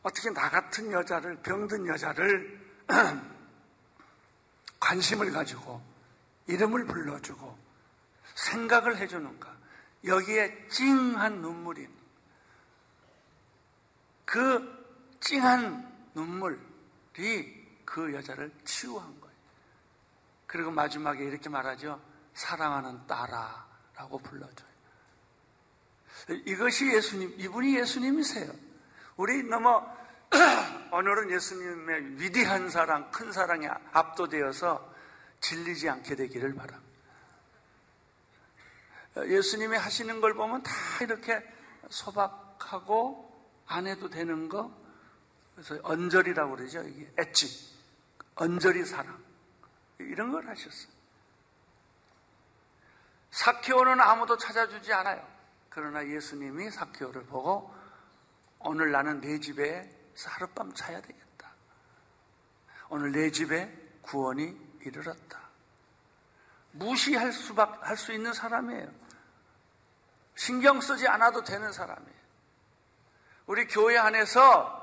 어떻게 0.03 0.31
나 0.31 0.49
같은 0.49 0.91
여자를, 0.93 1.37
병든 1.43 1.87
여자를 1.89 2.61
관심을 4.81 5.33
가지고 5.33 5.83
이름을 6.47 6.87
불러주고 6.87 7.59
생각을 8.35 8.97
해주는가. 8.99 9.55
여기에 10.05 10.69
찡한 10.69 11.41
눈물이 11.41 11.89
그 14.25 15.19
찡한 15.21 16.11
눈물이 16.15 17.56
그 17.87 18.13
여자를 18.13 18.53
치유한 18.65 19.07
거예요. 19.21 19.37
그리고 20.47 20.71
마지막에 20.71 21.25
이렇게 21.25 21.49
말하죠. 21.49 21.99
사랑하는 22.35 23.07
딸아라고 23.07 24.19
불러줘요. 24.19 24.77
이것이 26.45 26.93
예수님, 26.95 27.35
이분이 27.39 27.79
예수님이세요. 27.79 28.53
우리 29.17 29.43
너무 29.45 29.83
오늘은 30.93 31.31
예수님의 31.31 32.21
위대한 32.21 32.69
사랑, 32.69 33.11
큰 33.11 33.33
사랑에 33.33 33.69
압도되어서 33.93 34.95
질리지 35.41 35.89
않게 35.89 36.17
되기를 36.17 36.55
바랍니다. 36.55 36.87
예수님이 39.17 39.77
하시는 39.77 40.21
걸 40.21 40.35
보면 40.35 40.63
다 40.63 40.73
이렇게 41.01 41.43
소박하고 41.89 43.25
안 43.67 43.87
해도 43.87 44.11
되는 44.11 44.49
거, 44.49 44.71
그래서 45.55 45.79
언절이라고 45.83 46.57
그러죠. 46.57 46.83
이게 46.83 47.11
엣지, 47.17 47.76
언저리 48.37 48.85
사랑. 48.85 49.25
이런 49.99 50.31
걸 50.31 50.47
하셨어요. 50.47 50.93
사케오는 53.31 54.01
아무도 54.01 54.37
찾아주지 54.37 54.93
않아요. 54.93 55.27
그러나 55.69 56.07
예수님이 56.07 56.71
사케오를 56.71 57.25
보고 57.27 57.75
오늘 58.61 58.93
나는 58.93 59.21
내 59.21 59.39
집에 59.39 59.91
하룻밤 60.25 60.73
자야 60.75 61.01
되겠다. 61.01 61.51
오늘 62.89 63.13
내 63.13 63.31
집에 63.31 63.71
구원이 64.03 64.57
이르렀다. 64.83 65.41
무시할 66.73 67.33
수밖 67.33 67.87
할 67.87 67.97
수 67.97 68.13
있는 68.13 68.33
사람이에요. 68.33 68.91
신경 70.35 70.81
쓰지 70.81 71.09
않아도 71.09 71.43
되는 71.43 71.73
사람이에요. 71.73 72.17
우리 73.47 73.67
교회 73.67 73.97
안에서 73.97 74.83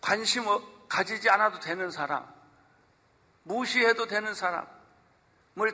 관심 0.00 0.44
가지지 0.90 1.30
않아도 1.30 1.60
되는 1.60 1.90
사람, 1.90 2.26
무시해도 3.44 4.06
되는 4.06 4.34
사람을 4.34 4.66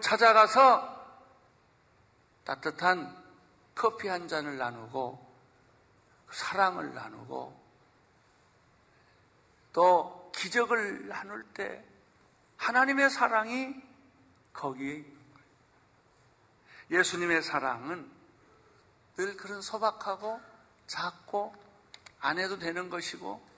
찾아가서 0.00 0.94
따뜻한 2.44 3.24
커피 3.74 4.08
한 4.08 4.28
잔을 4.28 4.58
나누고 4.58 5.26
사랑을 6.30 6.94
나누고 6.94 7.66
또 9.72 10.30
기적을 10.34 11.08
나눌 11.08 11.44
때 11.54 11.82
하나님의 12.58 13.08
사랑이 13.10 13.74
거기에 14.52 15.04
예수님의 16.90 17.42
사랑은 17.42 18.10
늘 19.16 19.36
그런 19.36 19.62
소박하고 19.62 20.40
작고 20.86 21.54
안 22.20 22.38
해도 22.38 22.58
되는 22.58 22.90
것이고 22.90 23.55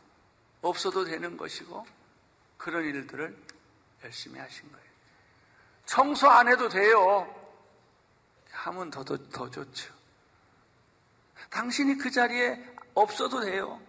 없어도 0.62 1.04
되는 1.04 1.36
것이고 1.36 1.86
그런 2.56 2.84
일들을 2.84 3.36
열심히 4.04 4.38
하신 4.38 4.70
거예요. 4.70 4.88
청소 5.86 6.28
안 6.28 6.48
해도 6.48 6.68
돼요. 6.68 7.34
하면 8.50 8.90
더, 8.90 9.04
더, 9.04 9.16
더 9.30 9.50
좋죠. 9.50 9.92
당신이 11.50 11.96
그 11.96 12.10
자리에 12.10 12.62
없어도 12.94 13.40
돼요. 13.40 13.80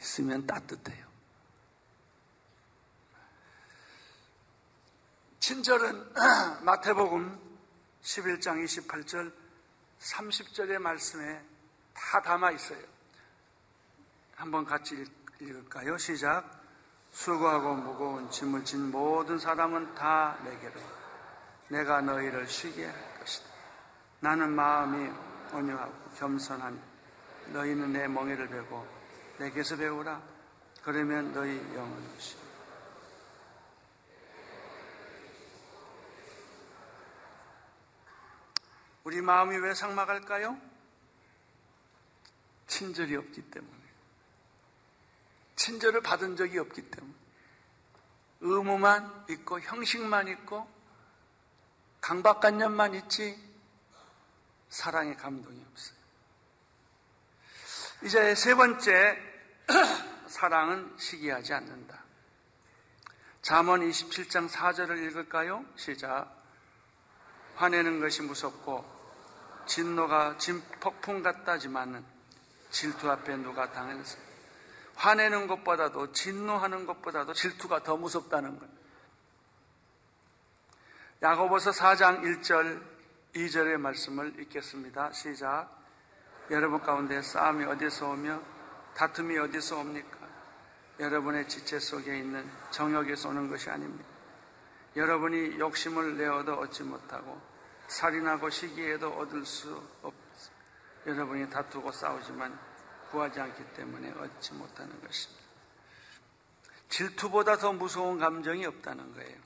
있으면 0.00 0.46
따뜻해요. 0.46 1.06
친절은 5.40 6.12
마태복음 6.62 7.40
11장 8.02 8.64
28절 8.64 9.32
30절의 10.00 10.78
말씀에 10.78 11.42
다 11.94 12.20
담아 12.22 12.52
있어요. 12.52 12.82
한번 14.34 14.64
같이 14.64 15.04
읽을까요? 15.42 15.98
시작. 15.98 16.62
수고하고 17.10 17.74
무거운 17.74 18.30
짐을 18.30 18.64
진 18.64 18.90
모든 18.90 19.38
사람은 19.38 19.94
다 19.94 20.38
내게로 20.44 20.80
내가 21.68 22.00
너희를 22.00 22.46
쉬게 22.46 22.86
할 22.86 23.18
것이다. 23.18 23.48
나는 24.20 24.52
마음이 24.52 25.10
온유하고 25.52 26.10
겸손하니 26.16 26.78
너희는 27.48 27.92
내 27.92 28.08
멍에를 28.08 28.48
베고 28.48 28.86
내게서 29.38 29.76
배우라. 29.76 30.22
그러면 30.82 31.32
너희 31.32 31.58
영은 31.74 32.18
쉬. 32.18 32.36
우리 39.04 39.20
마음이 39.20 39.56
왜 39.56 39.74
상막할까요? 39.74 40.56
친절이 42.68 43.16
없기 43.16 43.50
때문에. 43.50 43.81
친절을 45.62 46.00
받은 46.00 46.36
적이 46.36 46.58
없기 46.58 46.90
때문에. 46.90 47.14
의무만 48.40 49.26
있고 49.30 49.60
형식만 49.60 50.26
있고 50.26 50.68
강박관념만 52.00 52.94
있지 52.94 53.38
사랑의 54.68 55.16
감동이 55.16 55.64
없어요. 55.70 55.96
이제 58.02 58.34
세 58.34 58.56
번째 58.56 59.16
사랑은 60.26 60.96
시기하지 60.98 61.54
않는다. 61.54 62.02
잠언 63.42 63.88
27장 63.88 64.48
4절을 64.48 65.10
읽을까요? 65.10 65.64
시작. 65.76 66.42
화내는 67.54 68.00
것이 68.00 68.22
무섭고 68.22 68.84
진노가 69.66 70.38
진폭풍 70.38 71.22
같다지만은 71.22 72.04
질투 72.72 73.08
앞에 73.08 73.36
누가 73.36 73.70
당했어. 73.70 74.31
화내는 75.02 75.48
것보다도 75.48 76.12
진노하는 76.12 76.86
것보다도 76.86 77.32
질투가 77.32 77.82
더 77.82 77.96
무섭다는 77.96 78.56
거예요. 78.56 78.72
야고보서 81.22 81.72
4장 81.72 82.22
1절 82.22 82.80
2절의 83.34 83.78
말씀을 83.78 84.38
읽겠습니다. 84.40 85.10
시작. 85.12 85.68
여러분 86.50 86.80
가운데 86.80 87.20
싸움이 87.20 87.64
어디서 87.64 88.10
오며 88.10 88.40
다툼이 88.94 89.38
어디서 89.38 89.80
옵니까? 89.80 90.18
여러분의 91.00 91.48
지체 91.48 91.80
속에 91.80 92.18
있는 92.18 92.48
정욕에서 92.70 93.30
오는 93.30 93.48
것이 93.50 93.70
아닙니다. 93.70 94.04
여러분이 94.94 95.58
욕심을 95.58 96.16
내어도 96.16 96.54
얻지 96.54 96.84
못하고 96.84 97.40
살인하고 97.88 98.50
시기에도 98.50 99.12
얻을 99.14 99.44
수 99.44 99.82
없. 100.02 100.14
여러분이 101.06 101.50
다투고 101.50 101.90
싸우지만 101.90 102.56
구하지 103.12 103.40
않기 103.40 103.62
때문에 103.74 104.10
얻지 104.10 104.54
못하는 104.54 105.00
것입니다. 105.02 105.42
질투보다 106.88 107.58
더 107.58 107.72
무서운 107.72 108.18
감정이 108.18 108.64
없다는 108.66 109.14
거예요. 109.14 109.38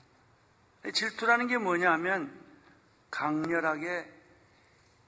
질투라는 0.93 1.47
게 1.47 1.57
뭐냐 1.57 1.91
하면 1.93 2.33
강렬하게 3.11 4.11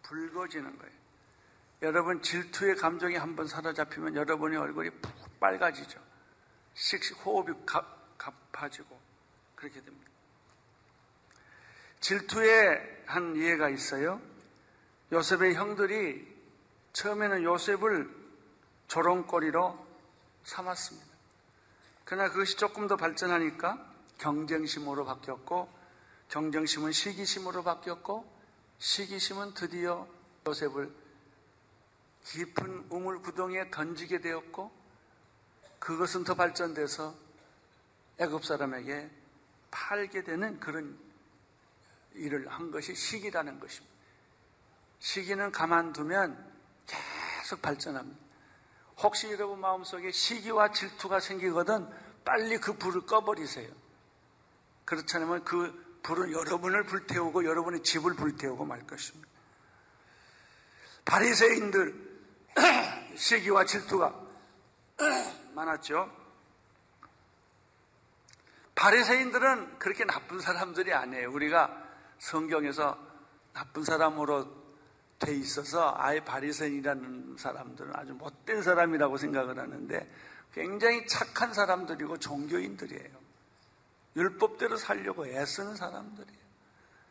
붉어지는 0.04 0.78
거예요. 0.78 1.00
여러분 1.82 2.22
질투의 2.22 2.76
감정이 2.76 3.15
한번 3.15 3.48
사로잡히면 3.48 4.15
여러분의 4.15 4.58
얼굴이 4.58 4.89
푹 4.89 5.39
빨가지죠. 5.39 6.00
씩씩 6.74 7.26
호흡이 7.26 7.56
가파지고 8.17 9.00
그렇게 9.56 9.82
됩니다. 9.82 10.10
질투의 12.02 13.04
한 13.06 13.36
예가 13.38 13.69
있어요. 13.69 14.22
요셉의 15.12 15.56
형들이 15.56 16.28
처음에는 16.93 17.43
요셉을 17.43 18.19
조롱거리로 18.89 19.88
삼았습니다. 20.43 21.08
그러나 22.06 22.30
그것이 22.30 22.58
조금 22.58 22.88
더 22.88 22.97
발전하니까 22.97 23.88
경쟁심으로 24.17 25.06
바뀌었고 25.06 25.69
경쟁심은 26.30 26.91
시기심으로 26.91 27.63
바뀌었고 27.63 28.25
시기심은 28.80 29.54
드디어 29.54 30.08
요셉을 30.47 30.91
깊은 32.25 32.88
우물 32.89 33.21
구덩이에 33.21 33.69
던지게 33.71 34.21
되었고 34.21 34.71
그것은 35.80 36.23
더 36.23 36.36
발전돼서 36.36 37.15
애굽 38.17 38.43
사람에게 38.43 39.10
팔게 39.71 40.23
되는 40.23 40.60
그런 40.60 40.97
일을 42.15 42.47
한 42.49 42.71
것이 42.71 42.95
시기라는 42.95 43.60
것입니다. 43.60 43.95
시기는 44.99 45.52
가만두면 45.52 46.54
계속 46.88 47.62
발전합니다. 47.62 48.29
혹시 49.02 49.32
여러분 49.32 49.60
마음속에 49.60 50.12
시기와 50.12 50.72
질투가 50.72 51.20
생기거든 51.20 51.88
빨리 52.26 52.58
그 52.58 52.74
불을 52.74 53.06
꺼버리세요. 53.06 53.70
그렇지 54.86 55.18
않으면 55.18 55.44
그 55.44 56.00
불은 56.04 56.32
여러분을 56.32 56.84
불태우고 56.84 57.46
여러분의 57.46 57.84
집을 57.84 58.16
불태우고 58.16 58.66
말 58.66 58.86
것입니다. 58.86 59.28
바리새인들 61.06 62.10
시기와 63.16 63.66
질투가 63.66 64.14
많았죠. 65.56 66.12
바리새인들은 68.76 69.80
그렇게 69.80 70.06
나쁜 70.06 70.40
사람들이 70.40 70.94
아니에요. 70.94 71.32
우리가 71.32 71.84
성경에서 72.20 72.98
나쁜 73.54 73.84
사람으로 73.84 74.59
돼 75.20 75.36
있어서 75.36 75.94
아예 75.98 76.22
바리새인이라는 76.22 77.36
사람들은 77.38 77.96
아주 77.96 78.14
못된 78.14 78.64
사람이라고 78.64 79.18
생각을 79.18 79.60
하는데 79.60 80.10
굉장히 80.54 81.06
착한 81.08 81.54
사람들이고 81.54 82.18
종교인들이에요. 82.18 83.20
율법대로 84.16 84.78
살려고 84.78 85.28
애쓰는 85.28 85.76
사람들이에요. 85.76 86.40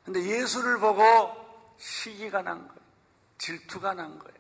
근데 0.05 0.23
예수를 0.23 0.79
보고 0.79 1.03
시기가 1.77 2.43
난 2.43 2.67
거예요. 2.67 2.81
질투가 3.37 3.95
난 3.95 4.19
거예요. 4.19 4.39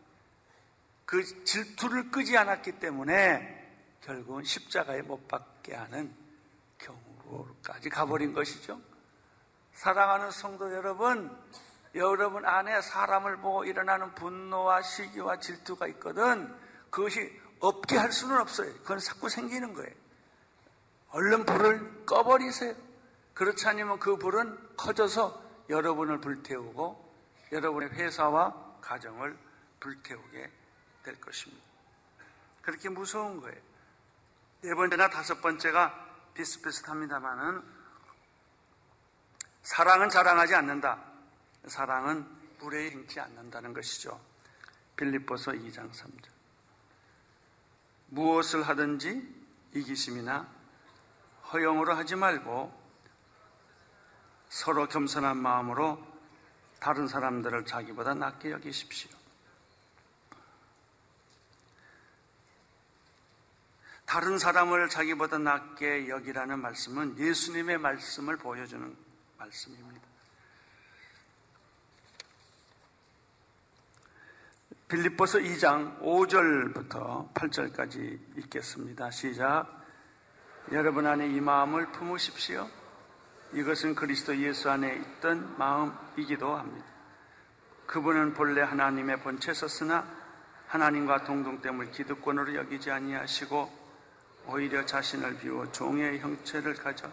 그 1.04 1.44
질투를 1.44 2.10
끄지 2.10 2.36
않았기 2.36 2.80
때문에 2.80 3.56
결국은 4.02 4.44
십자가에 4.44 5.02
못 5.02 5.28
박게 5.28 5.74
하는 5.74 6.14
경우까지 6.78 7.90
가버린 7.90 8.32
것이죠. 8.32 8.80
사랑하는 9.74 10.30
성도 10.30 10.72
여러분, 10.74 11.30
여러분 11.94 12.44
안에 12.44 12.80
사람을 12.80 13.38
보고 13.38 13.64
일어나는 13.64 14.14
분노와 14.14 14.82
시기와 14.82 15.38
질투가 15.38 15.86
있거든 15.88 16.54
그것이 16.90 17.40
없게 17.60 17.96
할 17.96 18.12
수는 18.12 18.38
없어요. 18.40 18.72
그건 18.82 18.98
자꾸 18.98 19.28
생기는 19.28 19.74
거예요. 19.74 19.92
얼른 21.10 21.44
불을 21.46 22.06
꺼버리세요. 22.06 22.74
그렇지 23.34 23.66
않으면 23.68 23.98
그 23.98 24.16
불은 24.16 24.76
커져서 24.76 25.42
여러분을 25.68 26.20
불태우고 26.20 27.08
여러분의 27.52 27.90
회사와 27.90 28.78
가정을 28.80 29.36
불태우게 29.80 30.50
될 31.04 31.20
것입니다. 31.20 31.64
그렇게 32.62 32.88
무서운 32.88 33.40
거예요. 33.40 33.56
네 34.62 34.74
번째나 34.74 35.08
다섯 35.08 35.40
번째가 35.40 36.06
비슷비슷합니다만은 36.34 37.62
사랑은 39.62 40.08
자랑하지 40.08 40.54
않는다. 40.54 41.07
사랑은 41.68 42.26
불에 42.58 42.90
행치 42.90 43.20
않는다는 43.20 43.72
것이죠. 43.72 44.20
빌립보서 44.96 45.52
2장 45.52 45.90
3절. 45.92 46.28
무엇을 48.08 48.62
하든지 48.62 49.36
이기심이나 49.74 50.48
허용으로 51.52 51.94
하지 51.94 52.16
말고 52.16 52.72
서로 54.48 54.88
겸손한 54.88 55.36
마음으로 55.36 56.04
다른 56.80 57.06
사람들을 57.06 57.64
자기보다 57.66 58.14
낫게 58.14 58.50
여기십시오. 58.50 59.10
다른 64.06 64.38
사람을 64.38 64.88
자기보다 64.88 65.36
낫게 65.36 66.08
여기라는 66.08 66.60
말씀은 66.60 67.18
예수님의 67.18 67.76
말씀을 67.76 68.38
보여주는 68.38 68.96
말씀입니다. 69.36 69.97
빌립보서 74.88 75.38
2장 75.40 76.00
5절부터 76.00 77.34
8절까지 77.34 78.38
읽겠습니다. 78.38 79.10
시작. 79.10 79.66
여러분 80.72 81.06
안에 81.06 81.28
이 81.28 81.42
마음을 81.42 81.92
품으십시오. 81.92 82.66
이것은 83.52 83.94
그리스도 83.94 84.34
예수 84.38 84.70
안에 84.70 84.96
있던 84.96 85.58
마음이기도 85.58 86.56
합니다. 86.56 86.86
그분은 87.86 88.32
본래 88.32 88.62
하나님의 88.62 89.20
본체 89.20 89.52
섰으나 89.52 90.08
하나님과 90.68 91.24
동등됨을 91.24 91.90
기득권으로 91.90 92.54
여기지 92.54 92.90
아니하시고 92.90 93.70
오히려 94.46 94.86
자신을 94.86 95.36
비워 95.36 95.70
종의 95.70 96.18
형체를 96.20 96.72
가져 96.72 97.10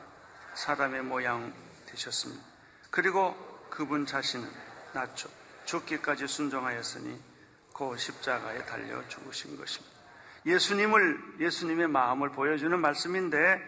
사람의 0.53 1.03
모양 1.03 1.53
되셨습니다. 1.87 2.41
그리고 2.89 3.35
그분 3.69 4.05
자신은 4.05 4.47
낮춰 4.93 5.27
죽기까지 5.65 6.25
순종하였으니 6.25 7.34
그 7.75 7.97
십자가에 7.97 8.63
달려 8.63 9.05
죽으신 9.09 9.57
것입니다. 9.57 9.99
예수님을, 10.45 11.41
예수님의 11.41 11.89
마음을 11.89 12.31
보여주는 12.31 12.79
말씀인데 12.79 13.59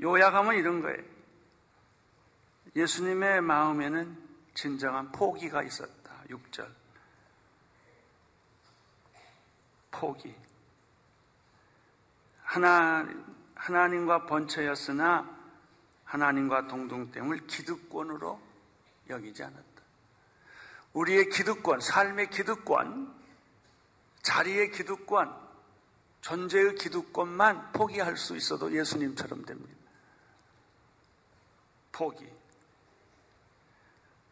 요약하면 0.00 0.54
이런 0.54 0.80
거예요. 0.80 1.02
예수님의 2.76 3.40
마음에는 3.40 4.16
진정한 4.54 5.10
포기가 5.10 5.64
있었다. 5.64 6.12
6절. 6.28 6.68
포기. 9.90 10.32
하나, 12.44 13.08
하나님과 13.56 14.26
번처였으나 14.26 15.28
하나님과 16.04 16.68
동등됨을 16.68 17.48
기득권으로 17.48 18.40
여기지 19.08 19.42
않았다. 19.42 19.71
우리의 20.92 21.30
기득권, 21.30 21.80
삶의 21.80 22.30
기득권, 22.30 23.14
자리의 24.22 24.70
기득권, 24.70 25.42
존재의 26.20 26.76
기득권만 26.76 27.72
포기할 27.72 28.16
수 28.16 28.36
있어도 28.36 28.72
예수님처럼 28.72 29.44
됩니다. 29.44 29.74
포기. 31.90 32.26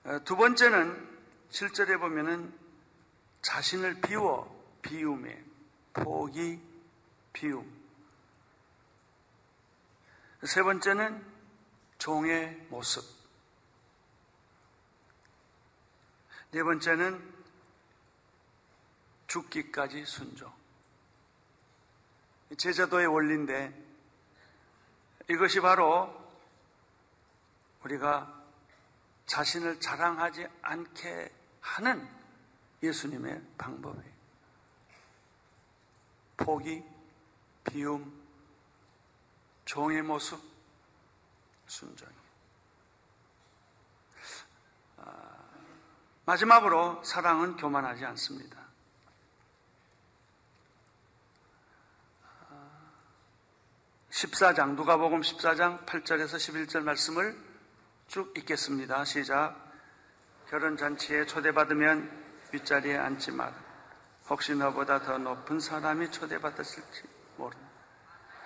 어, 0.05 0.19
두 0.25 0.37
번째는 0.37 1.19
실절에 1.51 1.97
보면은 1.97 2.55
자신을 3.43 4.01
비워 4.01 4.79
비움에 4.83 5.45
포기 5.93 6.61
비움. 7.33 7.71
세 10.45 10.63
번째는 10.63 11.25
종의 11.99 12.67
모습. 12.71 13.20
네 16.53 16.63
번째는 16.65 17.41
죽기까지 19.29 20.05
순종. 20.05 20.53
제자도의 22.57 23.07
원리인데 23.07 23.73
이것이 25.29 25.61
바로 25.61 26.13
우리가 27.85 28.43
자신을 29.27 29.79
자랑하지 29.79 30.49
않게 30.63 31.33
하는 31.61 32.09
예수님의 32.83 33.41
방법이에요. 33.57 34.11
포기, 36.37 36.83
비움, 37.65 38.13
종의 39.67 40.03
모습, 40.03 40.41
순종. 41.69 42.20
마지막으로 46.31 47.03
사랑은 47.03 47.57
교만하지 47.57 48.05
않습니다. 48.05 48.57
14장, 54.11 54.75
누가복음 54.77 55.23
14장 55.23 55.85
8절에서 55.87 56.37
11절 56.37 56.83
말씀을 56.83 57.37
쭉 58.07 58.33
읽겠습니다. 58.39 59.05
시작. 59.05 59.57
결혼 60.49 60.77
잔치에 60.77 61.27
초대받으면 61.27 62.09
윗자리에 62.53 62.97
앉지 62.97 63.33
마라. 63.33 63.53
혹시 64.29 64.55
너보다 64.55 65.03
더 65.03 65.19
높은 65.19 65.59
사람이 65.59 66.13
초대받았을지 66.13 67.03
모른다. 67.39 67.67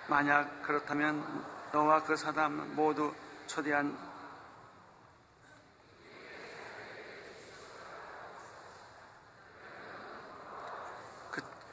만약 0.07 0.63
그렇다면 0.63 1.45
너와 1.71 2.03
그 2.03 2.15
사람 2.15 2.73
모두 2.75 3.13
초대한 3.45 3.95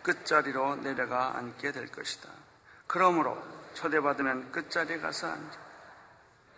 끝자리로 0.02 0.76
내려가 0.76 1.36
앉게 1.36 1.72
될 1.72 1.90
것이다. 1.90 2.28
그러므로 2.86 3.42
초대받으면 3.74 4.52
끝자리에 4.52 4.98
가서 4.98 5.30
앉아. 5.30 5.58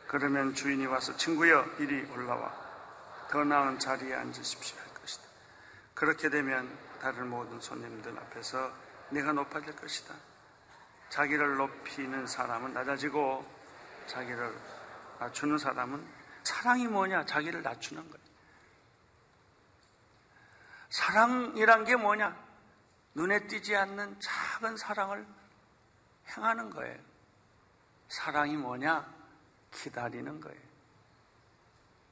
그러면 0.06 0.54
주인이 0.54 0.86
와서 0.86 1.16
친구여 1.16 1.64
이리 1.78 2.08
올라와 2.10 2.52
더 3.30 3.44
나은 3.44 3.78
자리에 3.78 4.14
앉으십시오 4.14 4.78
할 4.78 4.94
것이다. 4.94 5.24
그렇게 5.94 6.28
되면 6.28 6.68
다른 7.00 7.28
모든 7.28 7.60
손님들 7.60 8.16
앞에서 8.18 8.72
내가 9.10 9.32
높아질 9.32 9.76
것이다. 9.76 10.14
자기를 11.10 11.56
높이는 11.56 12.26
사람은 12.26 12.74
낮아지고 12.74 13.44
자기를 14.06 14.54
낮추는 15.20 15.58
사람은 15.58 16.06
사랑이 16.42 16.86
뭐냐? 16.86 17.24
자기를 17.26 17.62
낮추는 17.62 18.02
거예요. 18.02 18.24
사랑이란 20.90 21.84
게 21.84 21.96
뭐냐? 21.96 22.36
눈에 23.14 23.46
띄지 23.46 23.76
않는 23.76 24.18
작은 24.20 24.76
사랑을 24.76 25.26
행하는 26.28 26.70
거예요. 26.70 26.98
사랑이 28.08 28.56
뭐냐? 28.56 29.12
기다리는 29.72 30.40
거예요. 30.40 30.60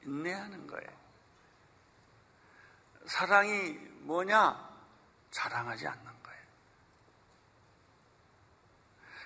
인내하는 0.03 0.67
거예요. 0.67 0.91
사랑이 3.07 3.73
뭐냐? 4.03 4.71
자랑하지 5.31 5.87
않는 5.87 6.23
거예요. 6.23 6.43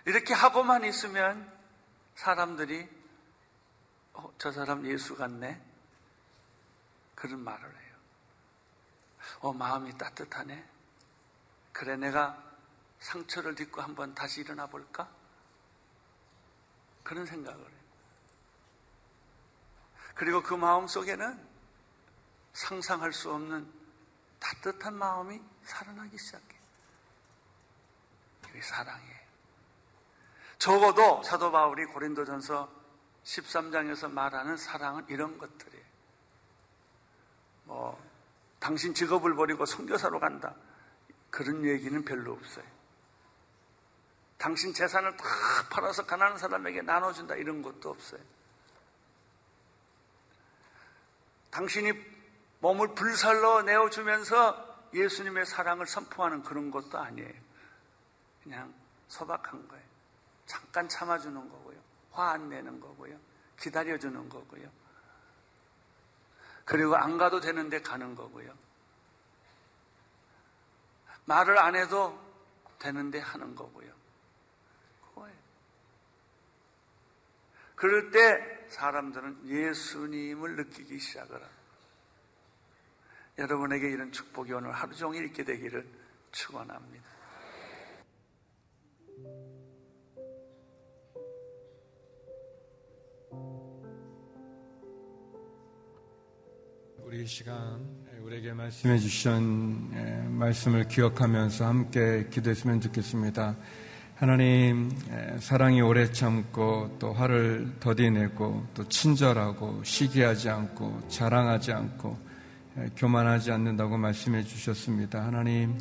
이렇게 0.07 0.35
하고만 0.35 0.85
있으면 0.85 1.53
사람들이 2.15 2.89
어, 4.15 4.33
저 4.39 4.51
사람 4.51 4.87
예수 4.87 5.15
같네 5.17 5.61
그런 7.15 7.41
말을 7.41 7.65
해요. 7.65 7.97
어 9.41 9.53
마음이 9.53 9.97
따뜻하네. 9.99 10.76
그래 11.77 11.95
내가 11.95 12.43
상처를 13.01 13.55
딛고 13.55 13.83
한번 13.83 14.15
다시 14.15 14.41
일어나 14.41 14.67
볼까? 14.67 15.07
그런 17.03 17.27
생각을 17.27 17.61
해요. 17.61 17.81
그리고 20.15 20.43
그 20.43 20.55
마음 20.55 20.87
속에는 20.87 21.39
상상할 22.55 23.13
수 23.13 23.31
없는 23.31 23.71
따뜻한 24.39 24.95
마음이 24.95 25.39
살아나기 25.65 26.17
시작해. 26.17 26.57
그게 28.41 28.63
사랑이에요. 28.63 29.21
적어도 30.59 31.23
사도 31.25 31.53
바울이 31.53 31.85
고린도전서 31.85 32.73
13장에서 33.23 34.11
말하는 34.11 34.57
사랑은 34.57 35.05
이런 35.11 35.37
것들이에요. 35.37 35.85
뭐, 37.65 38.03
당신 38.61 38.95
직업을 38.95 39.35
버리고 39.35 39.67
선교사로 39.67 40.19
간다. 40.21 40.57
그런 41.31 41.65
얘기는 41.65 42.05
별로 42.05 42.33
없어요. 42.33 42.65
당신 44.39 44.73
재산을 44.73 45.17
다 45.17 45.25
팔아서 45.71 46.05
가난한 46.07 46.39
사람에게 46.39 46.83
나눠준다. 46.83 47.37
이런 47.37 47.63
것도 47.63 47.91
없어요. 47.91 48.21
당신이 51.51 51.93
몸을 52.61 52.95
불살로 52.95 53.63
내어주면서 53.63 54.91
예수님의 54.95 55.47
사랑을 55.47 55.87
선포하는 55.87 56.43
그런 56.43 56.71
것도 56.71 56.99
아니에요. 56.99 57.33
그냥 58.43 58.75
소박한 59.09 59.67
거예요. 59.69 59.85
잠깐 60.47 60.89
참아주는 60.89 61.49
거고요. 61.49 61.77
화 62.13 62.31
안 62.31 62.49
내는 62.49 62.81
거고요. 62.81 63.19
기다려주는 63.59 64.29
거고요. 64.29 64.71
그리고 66.65 66.97
안 66.97 67.17
가도 67.19 67.41
되는데 67.41 67.81
가는 67.81 68.15
거고요. 68.15 68.53
말을 71.27 71.59
안 71.59 71.77
해도 71.77 72.19
되는데 72.79 73.19
하는 73.19 73.55
거고요. 73.55 73.93
그거예요. 75.09 75.37
그럴 77.75 78.11
때 78.11 78.67
사람들은 78.69 79.49
예수님을 79.49 80.57
느끼기 80.57 80.99
시작을 80.99 81.35
합니다. 81.35 81.57
여러분에게 83.39 83.91
이런 83.91 84.11
축복이 84.13 84.53
오늘 84.53 84.73
하루 84.73 84.95
종일 84.95 85.27
있게 85.27 85.45
되기를 85.45 85.87
축원합니다. 86.33 87.05
우리 96.99 97.27
시간 97.27 97.96
우리에게 98.27 98.55
말씀해 98.55 98.99
주신 98.99 100.37
말씀을 100.37 100.89
기억하면서 100.89 101.65
함께 101.65 102.27
기도했으면 102.29 102.81
좋겠습니다. 102.81 103.55
하나님 104.17 104.91
사랑이 105.39 105.81
오래 105.81 106.11
참고 106.11 106.97
또 106.99 107.13
화를 107.13 107.75
더디내고 107.79 108.67
또 108.75 108.89
친절하고 108.89 109.81
시기하지 109.85 110.49
않고 110.49 111.03
자랑하지 111.07 111.71
않고 111.71 112.19
교만하지 112.97 113.53
않는다고 113.53 113.97
말씀해 113.97 114.43
주셨습니다. 114.43 115.25
하나님 115.25 115.79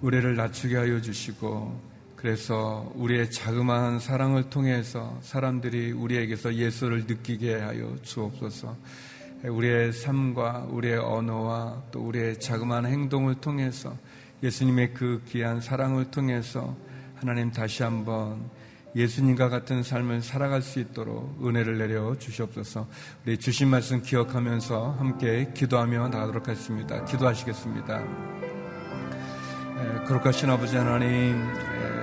우리를 0.00 0.34
낮추게 0.34 0.76
하여 0.76 1.00
주시고 1.00 1.80
그래서 2.16 2.90
우리의 2.96 3.30
자그마한 3.30 4.00
사랑을 4.00 4.50
통해서 4.50 5.16
사람들이 5.22 5.92
우리에게서 5.92 6.52
예수를 6.52 7.04
느끼게 7.06 7.54
하여 7.54 7.94
주옵소서. 8.02 8.76
우리의 9.48 9.92
삶과 9.92 10.66
우리의 10.70 10.98
언어와 10.98 11.82
또 11.90 12.00
우리의 12.00 12.40
자그마한 12.40 12.86
행동을 12.86 13.36
통해서 13.36 13.96
예수님의 14.42 14.94
그 14.94 15.22
귀한 15.28 15.60
사랑을 15.60 16.10
통해서 16.10 16.76
하나님 17.14 17.50
다시 17.50 17.82
한번 17.82 18.50
예수님과 18.94 19.48
같은 19.48 19.82
삶을 19.82 20.22
살아갈 20.22 20.62
수 20.62 20.80
있도록 20.80 21.38
은혜를 21.44 21.78
내려 21.78 22.16
주시옵소서. 22.18 22.88
우리 23.24 23.36
주신 23.36 23.68
말씀 23.68 24.02
기억하면서 24.02 24.96
함께 24.98 25.50
기도하며 25.54 26.08
나가도록 26.08 26.48
하겠습니다. 26.48 27.04
기도하시겠습니다. 27.04 28.02
거룩하신 30.06 30.48
아버지 30.48 30.76
하나님, 30.76 31.42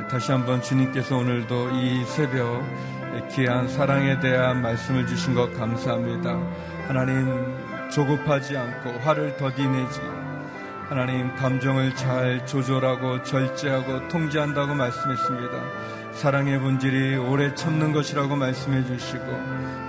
다시 0.10 0.32
한번 0.32 0.62
주님께서 0.62 1.18
오늘도 1.18 1.72
이 1.72 2.06
새벽 2.06 2.64
귀한 3.32 3.68
사랑에 3.68 4.20
대한 4.20 4.62
말씀을 4.62 5.08
주신 5.08 5.34
것 5.34 5.52
감사합니다. 5.54 6.73
하나님 6.88 7.90
조급하지 7.90 8.58
않고 8.58 9.00
화를 9.00 9.38
더디내지 9.38 10.02
하나님 10.90 11.34
감정을 11.36 11.96
잘 11.96 12.46
조절하고 12.46 13.24
절제하고 13.24 14.08
통제한다고 14.10 14.76
말씀했습니다. 14.76 16.14
사랑의 16.14 16.60
본질이 16.60 17.18
오래 17.18 17.54
참는 17.56 17.92
것이라고 17.94 18.36
말씀해 18.36 18.86
주시고 18.86 19.26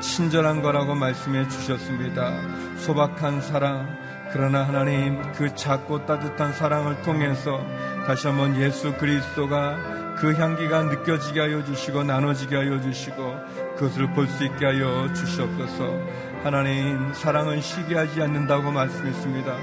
친절한 0.00 0.62
거라고 0.62 0.94
말씀해 0.94 1.48
주셨습니다. 1.48 2.32
소박한 2.78 3.40
사랑 3.40 3.86
그러나 4.32 4.66
하나님 4.66 5.20
그 5.32 5.54
작고 5.54 6.06
따뜻한 6.06 6.52
사랑을 6.54 7.00
통해서 7.02 7.64
다시 8.06 8.26
한번 8.26 8.56
예수 8.60 8.92
그리스도가 8.94 10.14
그 10.16 10.32
향기가 10.34 10.82
느껴지게 10.84 11.40
하여 11.40 11.64
주시고 11.64 12.04
나눠지게 12.04 12.54
하여 12.56 12.80
주시고 12.80 13.36
그것을 13.76 14.12
볼 14.12 14.28
수 14.28 14.44
있게 14.44 14.66
하여 14.66 15.12
주시옵소서. 15.12 15.98
하나님 16.42 17.12
사랑은 17.14 17.60
시기하지 17.60 18.22
않는다고 18.22 18.70
말씀했습니다. 18.70 19.56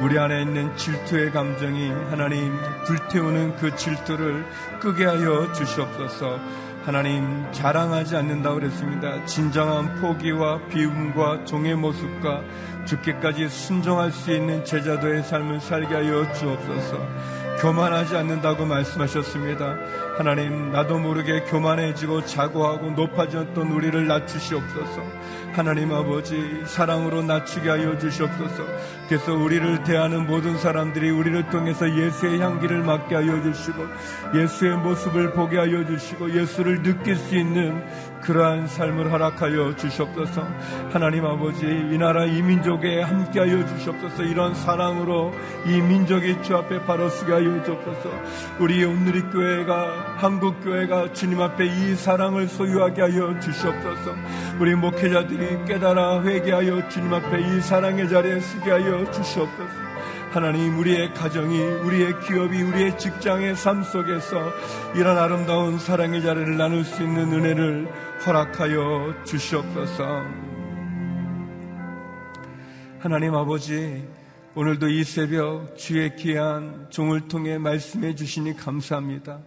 우리 0.00 0.18
안에 0.18 0.42
있는 0.42 0.74
질투의 0.76 1.32
감정이 1.32 1.90
하나님 2.10 2.56
불태우는 2.86 3.56
그 3.56 3.74
질투를 3.74 4.44
끄게 4.80 5.04
하여 5.04 5.52
주시옵소서. 5.52 6.38
하나님 6.84 7.44
자랑하지 7.52 8.16
않는다고 8.16 8.60
그랬습니다. 8.60 9.24
진정한 9.26 10.00
포기와 10.00 10.58
비움과 10.68 11.44
종의 11.44 11.74
모습과 11.74 12.42
죽기까지 12.86 13.48
순종할 13.48 14.10
수 14.10 14.32
있는 14.32 14.64
제자도의 14.64 15.22
삶을 15.24 15.60
살게 15.60 15.94
하여 15.94 16.32
주옵소서. 16.32 17.37
교만하지 17.60 18.16
않는다고 18.16 18.64
말씀하셨습니다. 18.64 19.76
하나님, 20.16 20.70
나도 20.70 20.98
모르게 20.98 21.40
교만해지고 21.42 22.24
자고하고 22.24 22.90
높아졌던 22.90 23.72
우리를 23.72 24.06
낮추시옵소서. 24.06 25.02
하나님 25.52 25.92
아버지, 25.92 26.62
사랑으로 26.66 27.22
낮추게 27.22 27.68
하여 27.68 27.98
주시옵소서. 27.98 28.64
그래서 29.08 29.34
우리를 29.34 29.82
대하는 29.82 30.26
모든 30.26 30.56
사람들이 30.56 31.10
우리를 31.10 31.50
통해서 31.50 31.88
예수의 31.88 32.40
향기를 32.40 32.82
맡게 32.82 33.16
하여 33.16 33.42
주시고, 33.42 33.84
예수의 34.36 34.76
모습을 34.76 35.32
보게 35.32 35.58
하여 35.58 35.84
주시고, 35.84 36.32
예수를 36.34 36.82
느낄 36.82 37.16
수 37.16 37.36
있는 37.36 37.82
그러한 38.20 38.66
삶을 38.66 39.12
허락하여 39.12 39.74
주시옵소서. 39.76 40.46
하나님 40.90 41.24
아버지, 41.24 41.66
이 41.66 41.98
나라 41.98 42.24
이 42.24 42.42
민족에 42.42 43.02
함께하여 43.02 43.66
주시옵소서. 43.66 44.22
이런 44.24 44.54
사랑으로 44.54 45.32
이 45.66 45.80
민족의 45.80 46.42
주 46.42 46.56
앞에 46.56 46.84
바로 46.84 47.08
서게 47.08 47.32
하여 47.32 47.62
주옵소서. 47.64 48.10
우리 48.60 48.84
오늘의 48.84 49.22
교회가 49.30 50.16
한국 50.18 50.62
교회가 50.62 51.12
주님 51.12 51.40
앞에 51.40 51.66
이 51.66 51.94
사랑을 51.94 52.48
소유하게 52.48 53.02
하여 53.02 53.38
주시옵소서. 53.40 54.14
우리 54.60 54.74
목회자들이 54.74 55.64
깨달아 55.66 56.22
회개하여 56.22 56.88
주님 56.88 57.12
앞에 57.14 57.40
이 57.40 57.60
사랑의 57.60 58.08
자리에 58.08 58.40
서게 58.40 58.70
하여 58.70 59.10
주시옵소서. 59.10 59.87
하나님 60.30 60.78
우리의 60.78 61.14
가정이 61.14 61.58
우리의 61.58 62.20
기업이 62.20 62.62
우리의 62.62 62.98
직장의 62.98 63.56
삶 63.56 63.82
속에서 63.82 64.52
이런 64.94 65.16
아름다운 65.16 65.78
사랑의 65.78 66.20
자리를 66.20 66.54
나눌 66.58 66.84
수 66.84 67.02
있는 67.02 67.32
은혜를 67.32 67.88
허락하여 68.26 69.24
주시옵소서. 69.24 70.22
하나님 72.98 73.34
아버지 73.34 74.06
오늘도 74.54 74.88
이 74.88 75.02
새벽 75.02 75.78
주의 75.78 76.14
귀한 76.16 76.88
종을 76.90 77.28
통해 77.28 77.56
말씀해 77.56 78.14
주시니 78.14 78.54
감사합니다. 78.58 79.38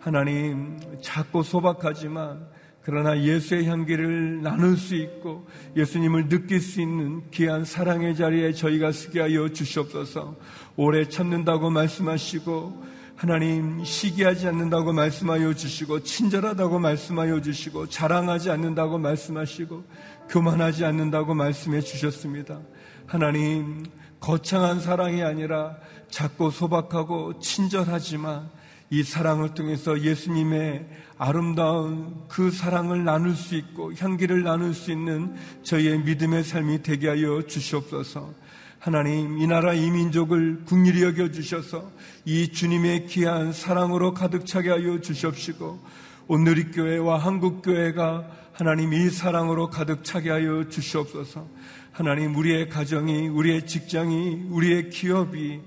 하나님 0.00 0.80
작고 1.02 1.42
소박하지만 1.42 2.48
그러나 2.82 3.20
예수의 3.20 3.66
향기를 3.66 4.42
나눌 4.42 4.76
수 4.76 4.94
있고 4.94 5.46
예수님을 5.76 6.28
느낄 6.28 6.60
수 6.60 6.80
있는 6.80 7.22
귀한 7.30 7.64
사랑의 7.64 8.16
자리에 8.16 8.52
저희가 8.52 8.92
서게 8.92 9.20
하여 9.20 9.48
주시옵소서. 9.50 10.34
오래 10.76 11.06
참는다고 11.06 11.70
말씀하시고 11.70 12.90
하나님 13.16 13.84
시기하지 13.84 14.48
않는다고 14.48 14.94
말씀하여 14.94 15.52
주시고 15.52 16.04
친절하다고 16.04 16.78
말씀하여 16.78 17.42
주시고 17.42 17.88
자랑하지 17.90 18.50
않는다고 18.50 18.96
말씀하시고 18.96 19.84
교만하지 20.30 20.86
않는다고 20.86 21.34
말씀해 21.34 21.82
주셨습니다. 21.82 22.60
하나님 23.04 23.84
거창한 24.20 24.80
사랑이 24.80 25.22
아니라 25.22 25.76
작고 26.08 26.50
소박하고 26.50 27.40
친절하지만 27.40 28.48
이 28.92 29.04
사랑을 29.04 29.54
통해서 29.54 30.00
예수님의 30.00 30.84
아름다운 31.16 32.24
그 32.28 32.50
사랑을 32.50 33.04
나눌 33.04 33.36
수 33.36 33.54
있고 33.54 33.94
향기를 33.94 34.42
나눌 34.42 34.74
수 34.74 34.90
있는 34.90 35.32
저희의 35.62 36.00
믿음의 36.00 36.42
삶이 36.42 36.82
되게 36.82 37.08
하여 37.08 37.42
주시옵소서. 37.46 38.34
하나님, 38.80 39.38
이 39.38 39.46
나라 39.46 39.74
이 39.74 39.90
민족을 39.90 40.64
국리히 40.64 41.04
여겨 41.04 41.30
주셔서 41.30 41.88
이 42.24 42.48
주님의 42.48 43.06
귀한 43.06 43.52
사랑으로 43.52 44.12
가득 44.12 44.44
차게 44.44 44.70
하여 44.70 45.00
주시옵시고 45.00 45.78
오늘의 46.26 46.72
교회와 46.72 47.18
한국 47.18 47.62
교회가 47.62 48.26
하나님 48.52 48.92
이 48.92 49.08
사랑으로 49.08 49.70
가득 49.70 50.02
차게 50.02 50.30
하여 50.30 50.68
주시옵소서. 50.68 51.46
하나님 51.92 52.34
우리의 52.34 52.68
가정이 52.68 53.28
우리의 53.28 53.66
직장이 53.66 54.46
우리의 54.48 54.90
기업이 54.90 55.60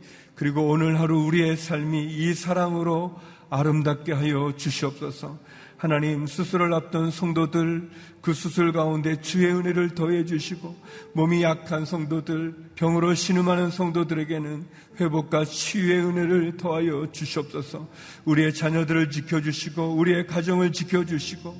그리고 0.43 0.67
오늘 0.67 0.99
하루 0.99 1.23
우리의 1.23 1.55
삶이 1.55 2.05
이 2.05 2.33
사랑으로 2.33 3.17
아름답게 3.49 4.11
하여 4.11 4.51
주시옵소서. 4.57 5.39
하나님 5.77 6.27
수술을 6.27 6.73
앞둔 6.73 7.11
성도들 7.11 7.89
그 8.19 8.33
수술 8.33 8.73
가운데 8.73 9.21
주의 9.21 9.47
은혜를 9.47 9.95
더해 9.95 10.25
주시고 10.25 10.75
몸이 11.13 11.43
약한 11.43 11.85
성도들 11.85 12.55
병으로 12.75 13.13
신음하는 13.15 13.71
성도들에게는 13.71 14.65
회복과 14.99 15.45
치유의 15.45 16.07
은혜를 16.07 16.57
더하여 16.57 17.07
주시옵소서. 17.13 17.87
우리의 18.25 18.53
자녀들을 18.53 19.11
지켜 19.11 19.39
주시고 19.39 19.93
우리의 19.95 20.27
가정을 20.27 20.73
지켜 20.73 21.05
주시고 21.05 21.55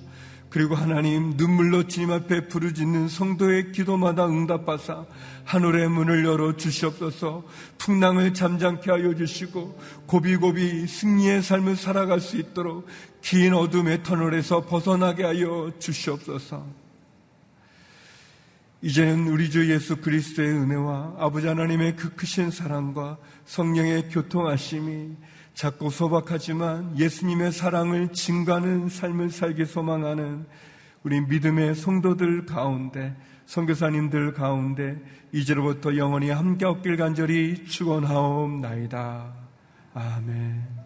그리고 0.53 0.75
하나님 0.75 1.33
눈물로 1.35 1.87
주님 1.87 2.11
앞에 2.11 2.47
부르짖는 2.47 3.07
성도의 3.07 3.71
기도마다 3.71 4.27
응답하사 4.27 5.03
하늘의 5.45 5.89
문을 5.89 6.23
열어 6.25 6.55
주시옵소서. 6.55 7.43
풍랑을 7.79 8.35
잠잠케 8.35 8.91
하여 8.91 9.15
주시고 9.15 9.79
고비고비 10.05 10.85
승리의 10.85 11.41
삶을 11.41 11.75
살아갈 11.75 12.19
수 12.19 12.37
있도록 12.37 12.85
긴 13.21 13.55
어둠의 13.55 14.03
터널에서 14.03 14.67
벗어나게 14.67 15.23
하여 15.23 15.71
주시옵소서. 15.79 16.63
이제는 18.83 19.29
우리 19.29 19.49
주 19.49 19.71
예수 19.71 19.95
그리스도의 19.95 20.49
은혜와 20.49 21.15
아버지 21.17 21.47
하나님의 21.47 21.95
그 21.95 22.13
크신 22.13 22.51
사랑과 22.51 23.17
성령의 23.45 24.09
교통하심이 24.09 25.15
작고 25.53 25.89
소박하지만 25.89 26.97
예수님의 26.97 27.51
사랑을 27.51 28.11
증가하는 28.11 28.89
삶을 28.89 29.29
살기 29.29 29.65
소망하는 29.65 30.45
우리 31.03 31.21
믿음의 31.21 31.75
성도들 31.75 32.45
가운데 32.45 33.15
선교사님들 33.45 34.33
가운데 34.33 34.97
이제로부터 35.31 35.95
영원히 35.97 36.29
함께 36.29 36.65
없길 36.65 36.97
간절히 36.97 37.65
축원하옵나이다. 37.65 39.33
아멘. 39.93 40.83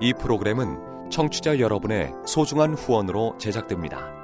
이 0.00 0.12
프로그램은 0.12 1.10
청취자 1.10 1.58
여러분의 1.58 2.12
소중한 2.26 2.74
후원으로 2.74 3.38
제작됩니다. 3.38 4.23